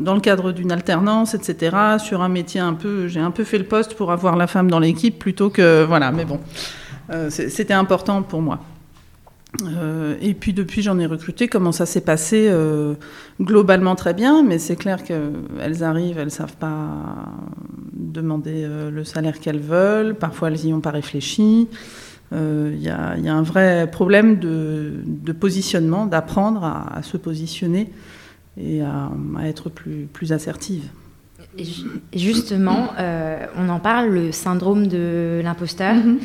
[0.00, 1.76] dans le cadre d'une alternance, etc.
[1.98, 4.70] Sur un métier un peu, j'ai un peu fait le poste pour avoir la femme
[4.70, 6.10] dans l'équipe plutôt que voilà.
[6.10, 6.40] Mais bon,
[7.28, 8.60] c'était important pour moi.
[9.62, 11.48] Euh, et puis depuis, j'en ai recruté.
[11.48, 12.94] Comment ça s'est passé euh,
[13.40, 17.26] Globalement très bien, mais c'est clair qu'elles arrivent, elles savent pas
[17.92, 20.14] demander euh, le salaire qu'elles veulent.
[20.14, 21.68] Parfois, elles n'y ont pas réfléchi.
[22.30, 27.90] Il y, a un vrai problème de, positionnement, d'apprendre à, se positionner
[28.60, 29.10] et à,
[29.44, 30.84] être plus, plus assertive.
[32.14, 32.92] Justement,
[33.56, 35.94] on en parle, le syndrome de l'imposteur.
[35.94, 36.18] Mm-hmm.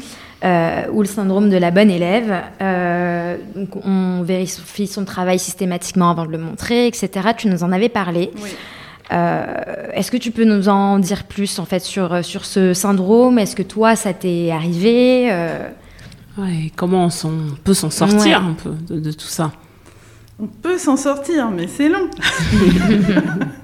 [0.44, 2.34] Euh, ou le syndrome de la bonne élève.
[2.62, 7.30] Euh, donc on vérifie son travail systématiquement avant de le montrer, etc.
[7.38, 8.30] Tu nous en avais parlé.
[9.14, 9.46] Euh,
[9.94, 13.40] est-ce que tu peux nous en dire plus en fait sur, sur ce syndrome?
[13.40, 15.32] Est-ce que toi, ça t'est arrivé
[16.38, 19.54] ouais, Comment on, peut s'en sortir un peu de tout ça?
[20.42, 22.10] On peut s'en sortir, mais c'est long.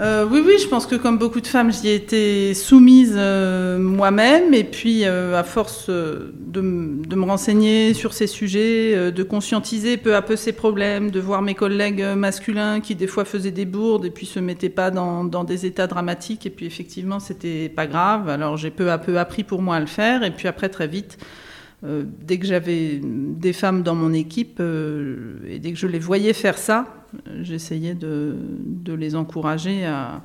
[0.00, 3.78] Euh, oui, oui, je pense que comme beaucoup de femmes, j'y ai été soumise euh,
[3.78, 4.54] moi-même.
[4.54, 10.22] Et puis, euh, à force de, me renseigner sur ces sujets, de conscientiser peu à
[10.22, 14.10] peu ces problèmes, de voir mes collègues masculins qui, des fois, faisaient des bourdes et
[14.10, 16.46] puis se mettaient pas dans, dans des états dramatiques.
[16.46, 18.28] Et puis, effectivement, c'était pas grave.
[18.30, 20.22] Alors, j'ai peu à peu appris pour moi à le faire.
[20.22, 21.18] Et puis, après, très vite,
[21.82, 26.58] dès que j'avais des femmes dans mon équipe et dès que je les voyais faire
[26.58, 26.86] ça,
[27.40, 28.36] j'essayais de,
[28.86, 30.22] les encourager à,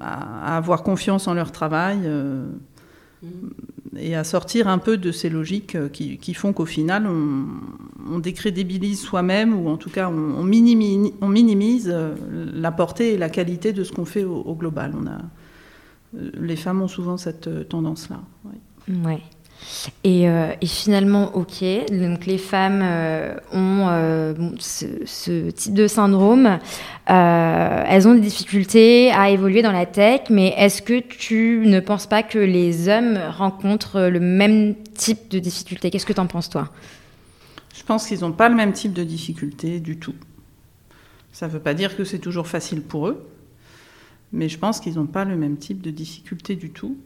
[0.00, 2.44] avoir confiance en leur travail euh,
[3.96, 9.54] et à sortir un peu de ces logiques qui, font qu'au final, on, décrédibilise soi-même
[9.54, 11.94] ou en tout cas, on, minimise,
[12.52, 14.94] la portée et la qualité de ce qu'on fait au, global.
[16.12, 18.20] Les femmes ont souvent cette tendance-là.
[18.88, 19.18] Oui.
[20.06, 26.58] Euh, et, finalement, ok, donc les femmes euh, ont euh, ce, type de syndrome,
[27.06, 32.06] elles ont des difficultés à évoluer dans la tech, mais est-ce que tu ne penses
[32.06, 35.90] pas que les hommes rencontrent le même type de difficultés?
[35.90, 36.70] Qu'est-ce que tu en penses, toi?
[37.74, 40.14] Je pense qu'ils n'ont pas le même type de difficultés du tout.
[41.32, 43.26] Ça ne veut pas dire que c'est toujours facile pour eux,
[44.32, 46.96] mais je pense qu'ils n'ont pas le même type de difficultés du tout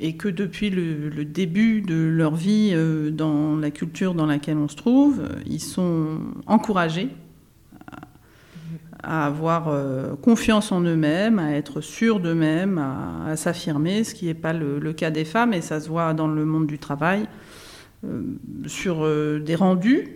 [0.00, 4.68] et que depuis le, début de leur vie euh, dans la culture dans laquelle on
[4.68, 7.08] se trouve, euh, ils sont encouragés
[9.02, 14.34] à, avoir euh, confiance en eux-mêmes, à être sûrs d'eux-mêmes, à, s'affirmer, ce qui n'est
[14.34, 17.26] pas le, cas des femmes, et ça se voit dans le monde du travail,
[18.66, 19.04] sur
[19.40, 20.08] des rendus,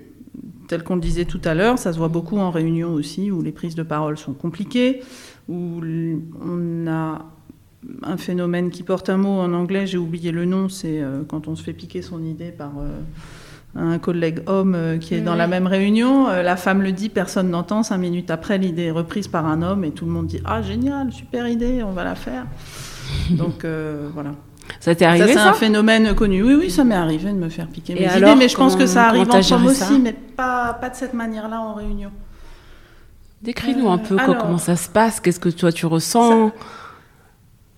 [0.68, 3.42] tels qu'on le disait tout à l'heure, ça se voit beaucoup en réunion aussi, où
[3.42, 5.00] les prises de parole sont compliquées,
[5.48, 5.80] où
[6.40, 7.26] on a
[8.02, 11.48] un phénomène qui porte un mot en anglais, j'ai oublié le nom, c'est euh, quand
[11.48, 12.88] on se fait piquer son idée par euh,
[13.74, 16.28] un collègue homme euh, qui est dans la même réunion.
[16.28, 17.82] la femme le dit, personne n'entend.
[17.82, 20.62] Cinq minutes après, l'idée est reprise par un homme et tout le monde dit Ah,
[20.62, 22.46] génial, super idée, on va la faire.
[23.30, 23.66] Donc
[24.14, 24.32] voilà.
[24.78, 26.42] Ça t'est arrivé ça C'est un phénomène connu.
[26.42, 28.86] Oui, oui, ça m'est arrivé de me faire piquer mes idées, mais je pense que
[28.86, 32.10] ça arrive en aussi, mais pas, pas de cette manière-là en réunion.
[33.42, 36.52] Décris-nous un peu comment ça se passe, qu'est-ce que toi tu ressens?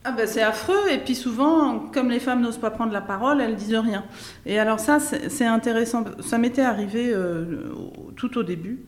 [0.06, 3.40] Ah ben c'est affreux, et puis souvent, comme les femmes n'osent pas prendre la parole,
[3.40, 4.04] elles disent rien.
[4.44, 6.04] Et alors ça, c'est intéressant.
[6.20, 7.72] Ça m'était arrivé euh,
[8.14, 8.84] tout au début.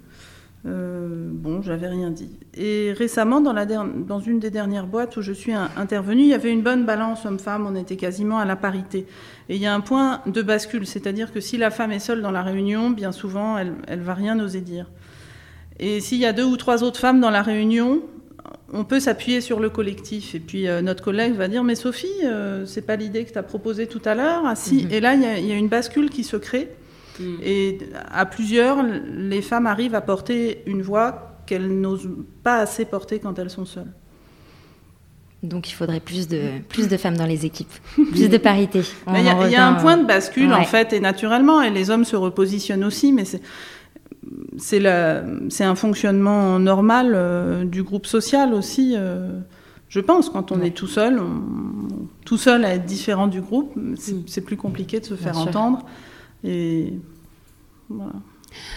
[0.66, 2.38] Euh, bon, j'avais rien dit.
[2.54, 6.34] Et récemment, dans, la dans, une des dernières boîtes où je suis intervenue, il y
[6.34, 9.06] avait une bonne balance homme-femme, on était quasiment à la parité.
[9.48, 12.20] Et il y a un point de bascule, c'est-à-dire que si la femme est seule
[12.20, 14.90] dans la réunion, bien souvent, elle, elle va rien oser dire.
[15.78, 18.02] Et s'il y a deux ou trois autres femmes dans la réunion,
[18.72, 20.34] on peut s'appuyer sur le collectif.
[20.34, 23.38] Et puis euh, notre collègue va dire Mais Sophie, euh, c'est pas l'idée que tu
[23.38, 24.42] as proposée tout à l'heure.
[24.44, 24.84] Ah, si.
[24.84, 24.92] Mhm.
[24.92, 26.68] Et là, il y, y, a une bascule qui se crée.
[27.20, 27.34] Mm.
[27.42, 27.78] Et
[28.12, 32.10] à plusieurs, les femmes arrivent à porter une voix qu'elles n'osent
[32.42, 33.92] pas assez porter quand elles sont seules.
[35.42, 38.80] Donc il faudrait plus de, plus de femmes dans les équipes, plus de parité.
[39.14, 42.16] Il y, a un point de bascule en fait, et naturellement, et les hommes se
[42.16, 43.42] repositionnent aussi, mais c'est
[44.58, 48.94] c'est un fonctionnement normal euh, du groupe social aussi.
[48.96, 49.40] Euh,
[49.88, 51.20] je pense, quand on est tout seul,
[52.24, 54.44] tout seul à être différent du groupe, c'est mm.
[54.44, 55.84] plus compliqué de se faire entendre.
[56.44, 56.92] Et
[57.88, 58.12] voilà.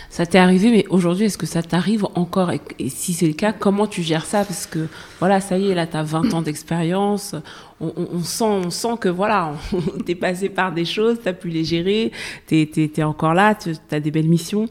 [0.10, 2.52] Ça t'est arrivé, mais aujourd'hui, est-ce que ça t'arrive encore?
[2.52, 4.44] Et, si c'est le cas, comment tu gères ça?
[4.44, 4.88] Parce que,
[5.20, 7.36] voilà, ça y est, là, tu as 20 ans d'expérience.
[7.80, 9.54] On, sent, on sent que, voilà,
[10.06, 12.12] t'es passé par des choses, tu as pu les gérer,
[12.48, 14.68] tu es, encore là, tu as des belles missions.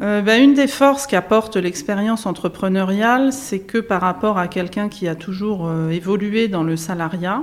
[0.00, 5.08] Euh, ben, une des forces qu'apporte l'expérience entrepreneuriale, c'est que par rapport à quelqu'un qui
[5.08, 7.42] a toujours euh, évolué dans le salariat,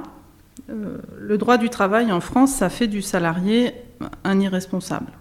[0.69, 3.73] euh, le droit du travail en France, ça fait du salarié
[4.23, 5.11] un irresponsable.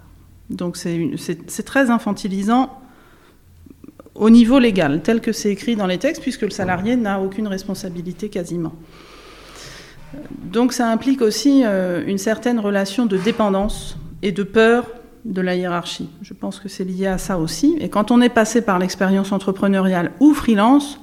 [0.50, 2.80] Donc c'est très infantilisant
[4.14, 7.48] au niveau légal, tel que c'est écrit dans les textes, puisque le salarié n'a aucune
[7.48, 8.72] responsabilité quasiment.
[10.44, 14.86] Donc ça implique aussi une certaine relation de dépendance et de peur
[15.26, 16.08] de la hiérarchie.
[16.22, 17.76] Je pense que c'est lié à ça aussi.
[17.80, 21.00] Et quand on est passé par l'expérience entrepreneuriale ou freelance,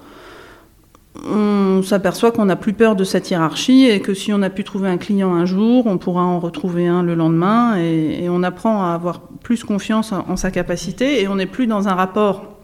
[1.29, 4.63] on s'aperçoit qu'on n'a plus peur de cette hiérarchie et que si on a pu
[4.63, 8.83] trouver un client un jour, on pourra en retrouver un le lendemain et, on apprend
[8.83, 12.57] à avoir plus confiance en, sa capacité et on n'est plus dans un rapport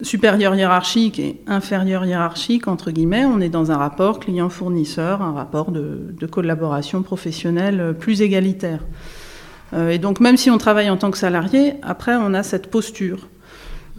[0.00, 5.70] supérieur hiérarchique et inférieur hiérarchique, entre guillemets, on est dans un rapport client-fournisseur, un rapport
[5.70, 8.80] de, collaboration professionnelle plus égalitaire.
[9.74, 12.68] Euh, et donc même si on travaille en tant que salarié, après on a cette
[12.70, 13.28] posture.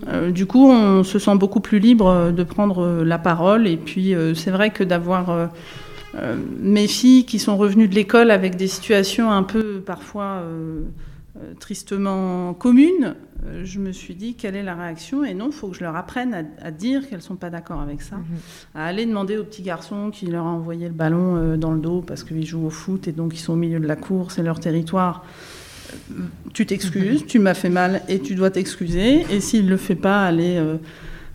[0.07, 3.67] Euh, du coup, on se sent beaucoup plus libre euh, de prendre la parole.
[3.67, 5.49] Et puis, c'est vrai que d'avoir
[6.59, 10.43] mes filles qui sont revenues de l'école avec des situations un peu parfois
[11.59, 13.15] tristement communes,
[13.63, 15.23] je me suis dit quelle est la réaction?
[15.23, 17.81] Et non, il faut que je leur apprenne à, dire qu'elles ne sont pas d'accord
[17.81, 18.23] avec ça, mhm.
[18.75, 22.03] à aller demander aux petits garçons qui leur a envoyé le ballon dans le dos
[22.05, 24.43] parce qu'ils jouent au foot et donc ils sont au milieu de la cour, c'est
[24.43, 25.25] leur territoire
[26.53, 29.25] tu t'excuses, tu m'as fait mal et tu dois t'excuser.
[29.31, 30.75] Et s'il ne le fait pas, aller euh,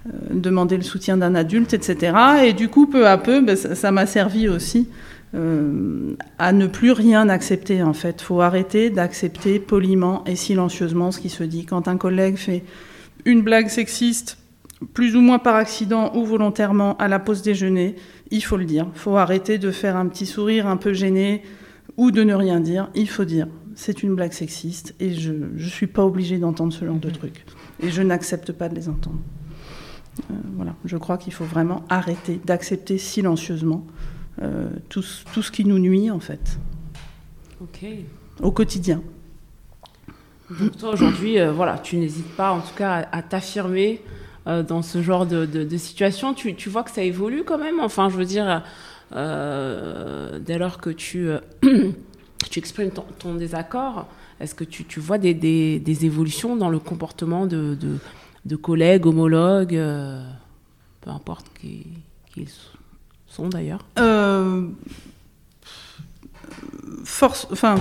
[0.07, 2.17] euh, demander le soutien d'un adulte, etc.
[2.45, 4.89] Et du coup, peu à peu, ben, ça m'a servi aussi
[5.35, 8.23] euh, à ne plus rien accepter en fait.
[8.23, 11.67] faut arrêter d'accepter poliment et silencieusement ce qui se dit.
[11.67, 12.63] Quand un collègue fait
[13.25, 14.39] une blague sexiste,
[14.95, 17.97] plus ou moins par accident ou volontairement, à la pause déjeuner,
[18.31, 18.87] il faut le dire.
[18.95, 21.43] faut arrêter de faire un petit sourire un peu gêné
[21.97, 22.89] ou de ne rien dire.
[22.95, 26.85] Il faut dire c'est une blague sexiste et je ne suis pas obligée d'entendre ce
[26.85, 27.15] genre de mhm.
[27.15, 27.45] trucs.
[27.81, 29.21] Et je n'accepte pas de les entendre.
[30.19, 33.87] Euh, voilà, je crois qu'il faut vraiment arrêter d'accepter silencieusement
[34.43, 36.59] euh, tout, tout, ce qui nous nuit en fait.
[37.61, 37.87] Ok.
[38.43, 39.01] Au quotidien.
[40.59, 44.03] Donc toi aujourd'hui, euh, voilà, tu n'hésites pas en tout cas à, t'affirmer
[44.45, 46.35] dans ce genre de, de, situation.
[46.35, 47.79] Tu, tu, vois que ça évolue quand même?
[47.79, 48.65] Enfin, je veux dire,
[49.13, 51.29] dès lors que tu
[52.51, 54.07] tu exprimes ton, désaccord,
[54.41, 57.77] est-ce que tu, vois des, évolutions dans le comportement de,
[58.63, 60.23] collègues, homologues, euh,
[61.01, 61.87] peu importe qui,
[62.35, 62.47] qui
[63.27, 63.85] sont d'ailleurs?
[63.99, 64.69] Euh,
[67.05, 67.77] Force, enfin,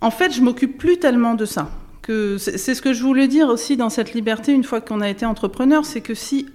[0.00, 1.70] en fait, je m'occupe plus tellement de ça.
[2.06, 5.24] C'est ce que je voulais dire aussi dans cette liberté une fois qu'on a été
[5.24, 6.48] entrepreneur, c'est que si,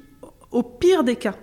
[0.51, 1.35] au pire des cas,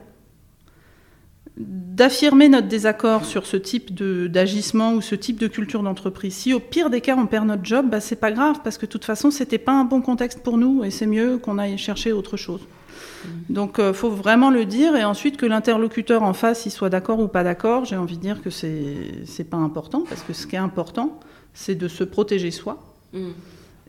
[1.57, 6.35] d'affirmer notre désaccord sur ce type d'agissement ou ce type de culture d'entreprise.
[6.35, 8.87] Si au pire des cas on perd notre job, bah, c'est pas grave parce que
[8.87, 11.79] de toute façon c'était pas un bon contexte pour nous et c'est mieux qu'on aille
[11.79, 12.61] chercher autre chose.
[12.61, 13.29] Mmh.
[13.51, 16.91] Donc il euh, faut vraiment le dire et ensuite que l'interlocuteur en face il soit
[16.91, 20.49] d'accord ou pas d'accord, j'ai envie de dire que c'est pas important parce que ce
[20.49, 21.21] qui est important
[21.53, 22.83] c'est de se protéger soi.
[23.13, 23.29] Mmh.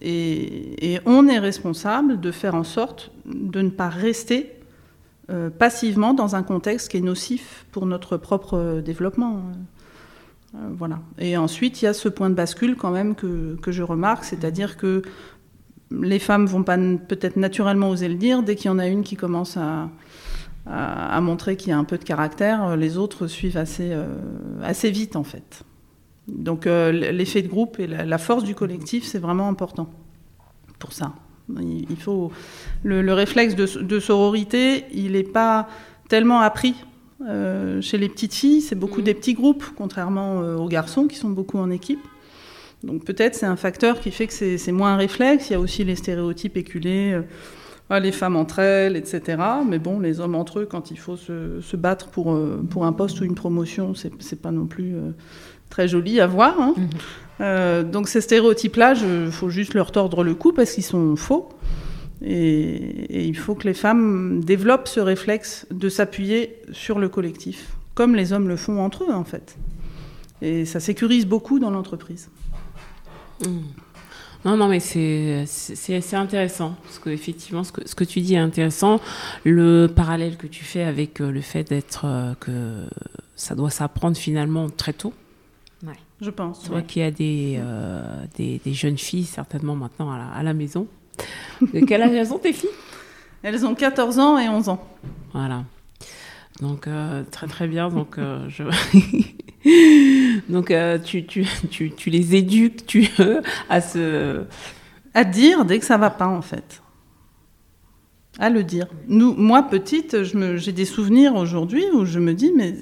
[0.02, 4.55] Et, et on est responsable de faire en sorte de ne pas rester
[5.32, 9.42] euh, passivement dans un contexte qui est nocif pour notre propre développement.
[10.54, 11.00] Euh, voilà.
[11.18, 14.24] Et ensuite, il y a ce point de bascule quand même que, que je remarque,
[14.24, 15.02] c'est-à-dire que
[15.92, 19.04] les femmes vont pas peut-être naturellement oser le dire, dès qu'il y en a une
[19.04, 19.90] qui commence à,
[20.68, 24.06] à, montrer qu'il y a un peu de caractère, les autres suivent assez, euh,
[24.62, 25.64] assez vite en fait.
[26.28, 29.90] Donc l'effet de groupe et la, force du collectif, c'est vraiment important.
[30.80, 31.14] pour ça.
[31.62, 32.32] Il, faut
[32.84, 35.68] le, réflexe de, sororité, il n'est pas
[36.10, 36.76] tellement appris
[37.22, 38.62] euh, chez les petites filles.
[38.62, 39.06] C'est beaucoup mmh.
[39.06, 42.02] des petits groupes, contrairement euh, aux garçons qui sont beaucoup en équipe.
[42.84, 45.50] Donc peut-être c'est un facteur qui fait que c'est moins un réflexe.
[45.50, 47.22] Il y a aussi les stéréotypes éculés, euh,
[47.90, 49.38] ah, les femmes entre elles, etc.
[49.68, 52.38] Mais bon, les hommes entre eux, quand il faut se, battre pour,
[52.70, 54.96] pour un poste ou une promotion, c'est pas non plus
[55.70, 56.60] très joli à voir.
[56.60, 56.76] Hein.
[57.40, 57.84] Mmh.
[57.92, 58.94] donc ces stéréotypes-là,
[59.26, 61.50] il faut juste leur tordre le cou parce qu'ils sont faux.
[62.22, 68.16] Et, il faut que les femmes développent ce réflexe de s'appuyer sur le collectif, comme
[68.16, 69.58] les hommes le font entre eux en fait.
[70.42, 72.30] Et ça sécurise beaucoup dans l'entreprise.
[73.46, 73.62] Hmm.
[74.46, 79.02] Non, non, mais c'est intéressant, parce qu'effectivement, ce que, ce que tu dis est intéressant.
[79.44, 82.86] Le parallèle que tu fais avec euh, le fait d'être, euh, que
[83.36, 85.14] ça doit s'apprendre finalement très tôt.
[86.22, 86.64] Je pense.
[86.64, 88.02] Tu vois qu'il y a des, euh,
[88.38, 90.88] des, des, jeunes filles, certainement maintenant à la, à la maison,
[91.62, 92.70] de quel âge elles ont tes filles?
[93.44, 94.84] Elles ont 14 ans et 11 ans.
[95.34, 95.66] Voilà.
[96.62, 97.90] Donc euh, très très bien.
[97.90, 98.64] Donc euh, je...
[100.52, 103.10] donc euh, tu, tu, tu, tu, les éduques tu
[103.70, 104.44] à se
[105.14, 106.82] à dire dès que ça va pas en fait.
[108.38, 108.88] À le dire.
[109.08, 112.76] Nous, moi petite, j'ai des souvenirs aujourd'hui où je me dis mais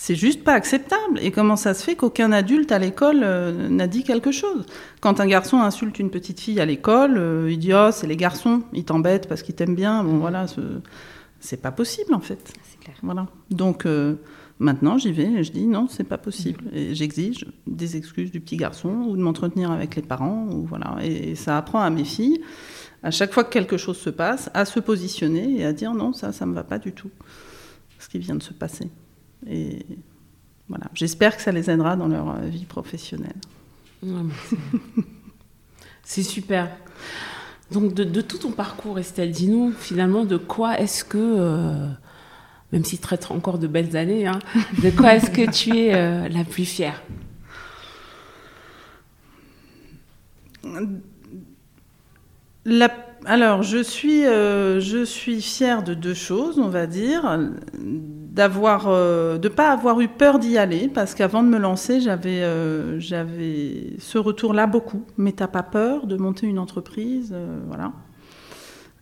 [0.00, 1.18] c'est juste pas acceptable.
[1.20, 4.64] Et comment ça se fait qu'aucun adulte à l'école euh, n'a dit quelque chose?
[5.00, 8.16] Quand un garçon insulte une petite fille à l'école, euh, il dit oh c'est les
[8.16, 10.04] garçons, ils t'embêtent parce qu'ils t'aiment bien.
[10.04, 10.46] Bon voilà,
[11.40, 12.38] c'est pas possible en fait.
[12.62, 12.96] C'est clair.
[13.02, 13.26] Voilà.
[13.50, 14.14] Donc euh,
[14.60, 18.38] maintenant j'y vais et je dis non c'est pas possible et j'exige des excuses du
[18.38, 20.96] petit garçon ou de m'entretenir avec les parents ou voilà.
[21.02, 22.40] Et, et ça apprend à mes filles
[23.02, 26.12] à chaque fois que quelque chose se passe à se positionner et à dire non
[26.12, 27.10] ça ça me va pas du tout
[27.98, 28.88] ce qui vient de se passer.
[29.46, 29.84] Et
[30.68, 33.36] voilà, j'espère que ça les aidera dans leur euh, vie professionnelle.
[36.04, 36.70] C'est super.
[37.70, 41.88] Donc de, tout ton parcours, Estelle, dis-nous finalement de quoi est-ce que, euh,
[42.72, 44.38] même si tu traites encore de belles années, hein,
[44.82, 47.02] de quoi est-ce que tu es euh, la plus fière?
[52.64, 52.88] La
[53.24, 57.38] alors, je suis, euh, je suis fière de deux choses, on va dire.
[58.38, 62.42] D'avoir, euh, de pas avoir eu peur d'y aller, parce qu'avant de me lancer, j'avais,
[62.42, 65.04] euh, j'avais ce retour-là beaucoup.
[65.16, 67.34] Mais t'as pas peur de monter une entreprise,
[67.66, 67.92] voilà.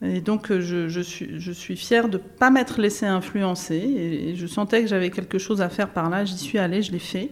[0.02, 3.76] Et donc, je, suis, je suis fière de pas m'être laissée influencer.
[3.76, 6.24] et je sentais que j'avais quelque chose à faire par là.
[6.24, 7.30] J'y suis allée, je l'ai fait.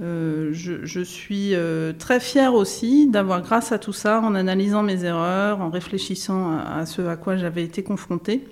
[0.00, 5.04] Euh, je, suis euh, très fière aussi d'avoir, grâce à tout ça, en analysant mes
[5.04, 8.44] erreurs, en réfléchissant à, ce à quoi j'avais été confrontée,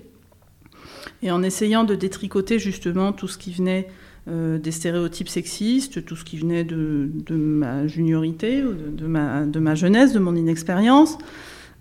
[1.23, 3.87] et en essayant de détricoter justement tout ce qui venait
[4.27, 10.19] euh, des stéréotypes sexistes, tout ce qui venait de, ma juniorité, de, ma, jeunesse, de
[10.19, 11.17] mon inexpérience.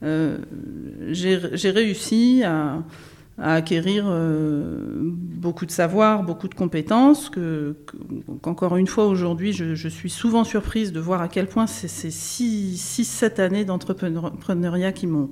[0.02, 2.82] J'ai réussi à
[3.40, 7.74] acquérir euh, beaucoup de savoir, beaucoup de compétences, que,
[8.42, 13.40] qu'encore une fois aujourd'hui, je, suis souvent surprise de voir à quel point ces 6-7
[13.40, 15.30] années d'entrepreneuriat qui m'ont,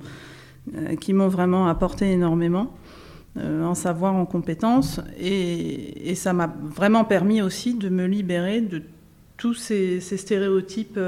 [0.75, 2.88] euh, qui m'ont vraiment apporté énormément euh,
[3.41, 5.01] en savoir, en compétences.
[5.19, 8.81] Et, ça m'a vraiment permis aussi de me libérer de
[9.37, 10.99] tous ces, stéréotypes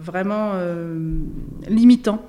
[0.00, 0.52] vraiment
[1.68, 2.22] limitants.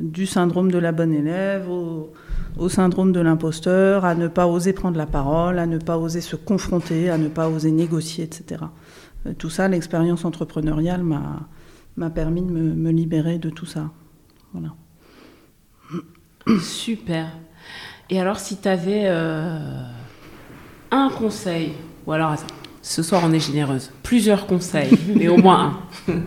[0.00, 4.96] du syndrome de la bonne élève au, syndrome de l'imposteur, à ne pas oser prendre
[4.96, 8.62] la parole, à ne pas oser se confronter, à ne pas oser négocier, etc.
[9.26, 13.90] Euh, tout ça, l'expérience entrepreneuriale m'a permis de me, libérer de tout ça.
[14.52, 14.74] Voilà.
[16.60, 17.28] Super.
[18.10, 19.58] Et alors, si tu avais euh,
[20.90, 21.72] un conseil,
[22.06, 22.46] ou alors, attends,
[22.82, 26.20] ce soir on est généreuse, plusieurs conseils, mais au moins un,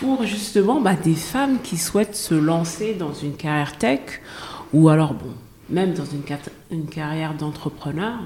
[0.00, 4.20] pour justement bah, des femmes qui souhaitent se lancer dans une carrière tech
[4.72, 5.34] ou alors, bon,
[5.70, 6.22] même dans une,
[6.70, 8.20] une carrière d'entrepreneur,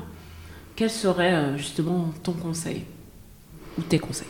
[0.76, 2.84] quel serait euh, justement ton conseil
[3.78, 4.28] ou tes conseils?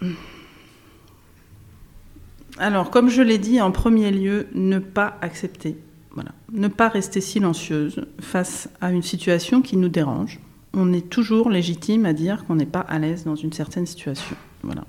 [2.58, 5.76] Alors, comme je l'ai dit en premier lieu, ne pas accepter.
[6.12, 6.30] Voilà.
[6.52, 10.40] Ne pas rester silencieuse face à une situation qui nous dérange.
[10.74, 14.36] On est toujours légitime à dire qu'on n'est pas à l'aise dans une certaine situation.
[14.62, 14.84] Voilà.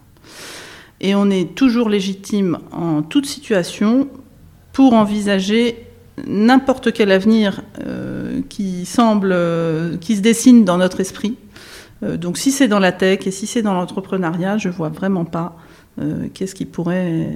[1.01, 4.09] Et on est toujours légitime en toute situation
[4.73, 5.85] pour envisager
[6.27, 11.37] n'importe quel avenir euh, qui semble, euh, qui se dessine dans notre esprit.
[12.03, 15.25] Euh, donc si c'est dans la tech et si c'est dans l'entrepreneuriat, je vois vraiment
[15.25, 15.57] pas
[16.33, 17.31] qu'est-ce qui pourrait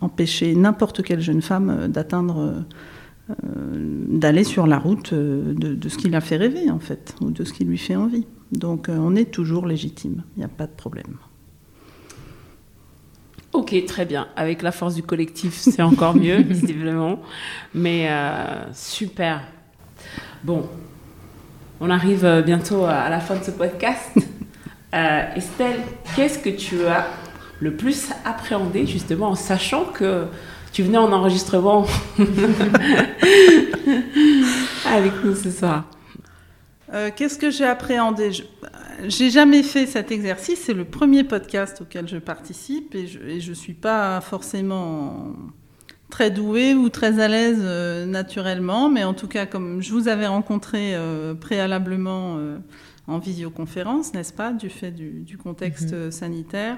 [0.00, 2.64] empêcher n'importe quelle jeune femme d'atteindre,
[3.40, 7.44] d'aller sur la route de, de, ce qui la fait rêver en fait, ou de
[7.44, 8.26] ce qui lui fait envie.
[8.52, 11.16] Donc on est toujours légitime, il n'y a pas de problème.
[13.54, 14.26] Ok, très bien.
[14.34, 17.20] Avec la force du collectif, c'est encore mieux, visiblement.
[17.72, 18.10] Mais
[18.72, 19.42] super.
[20.42, 20.68] Bon,
[21.80, 24.10] on arrive bientôt à la fin de ce podcast.
[24.92, 25.80] Estelle,
[26.16, 27.06] qu'est-ce que tu as
[27.64, 30.26] le plus appréhendé justement en sachant que
[30.70, 31.86] tu venais en enregistrement
[34.86, 35.84] avec nous ce soir
[36.92, 38.32] euh, Qu'est-ce que j'ai appréhendé?
[39.04, 40.60] J'ai jamais fait cet exercice.
[40.66, 45.32] C'est le premier podcast auquel je participe et je ne suis pas forcément
[46.10, 48.90] très douée ou très à l'aise euh, naturellement.
[48.90, 52.38] Mais en tout cas, comme je vous avais rencontré euh, préalablement
[53.06, 56.10] en visioconférence, n'est-ce pas, du fait du, contexte mm-hmm.
[56.10, 56.76] sanitaire,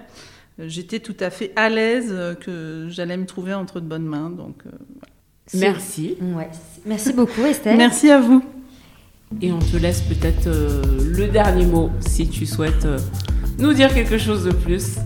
[0.59, 4.31] j'étais tout à fait à l'aise que j'allais me trouver entre de bonnes mains.
[4.31, 4.71] Donc, euh,
[5.55, 6.17] Merci.
[6.21, 6.49] Ouais.
[6.85, 7.77] Merci beaucoup, Estelle.
[7.77, 8.43] Merci à vous.
[9.41, 10.83] Et on te laisse peut-être euh,
[11.17, 12.99] le dernier mot si tu souhaites euh,
[13.59, 14.97] nous dire quelque chose de plus.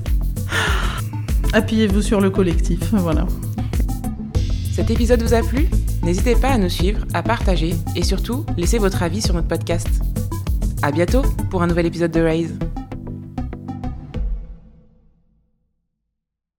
[1.53, 3.26] Appuyez-vous sur le collectif, voilà.
[4.72, 5.68] Cet épisode vous a plu?
[6.03, 9.88] N'hésitez pas à nous suivre, à partager et surtout, laissez votre avis sur notre podcast.
[10.82, 12.55] À bientôt pour un nouvel épisode de Raise.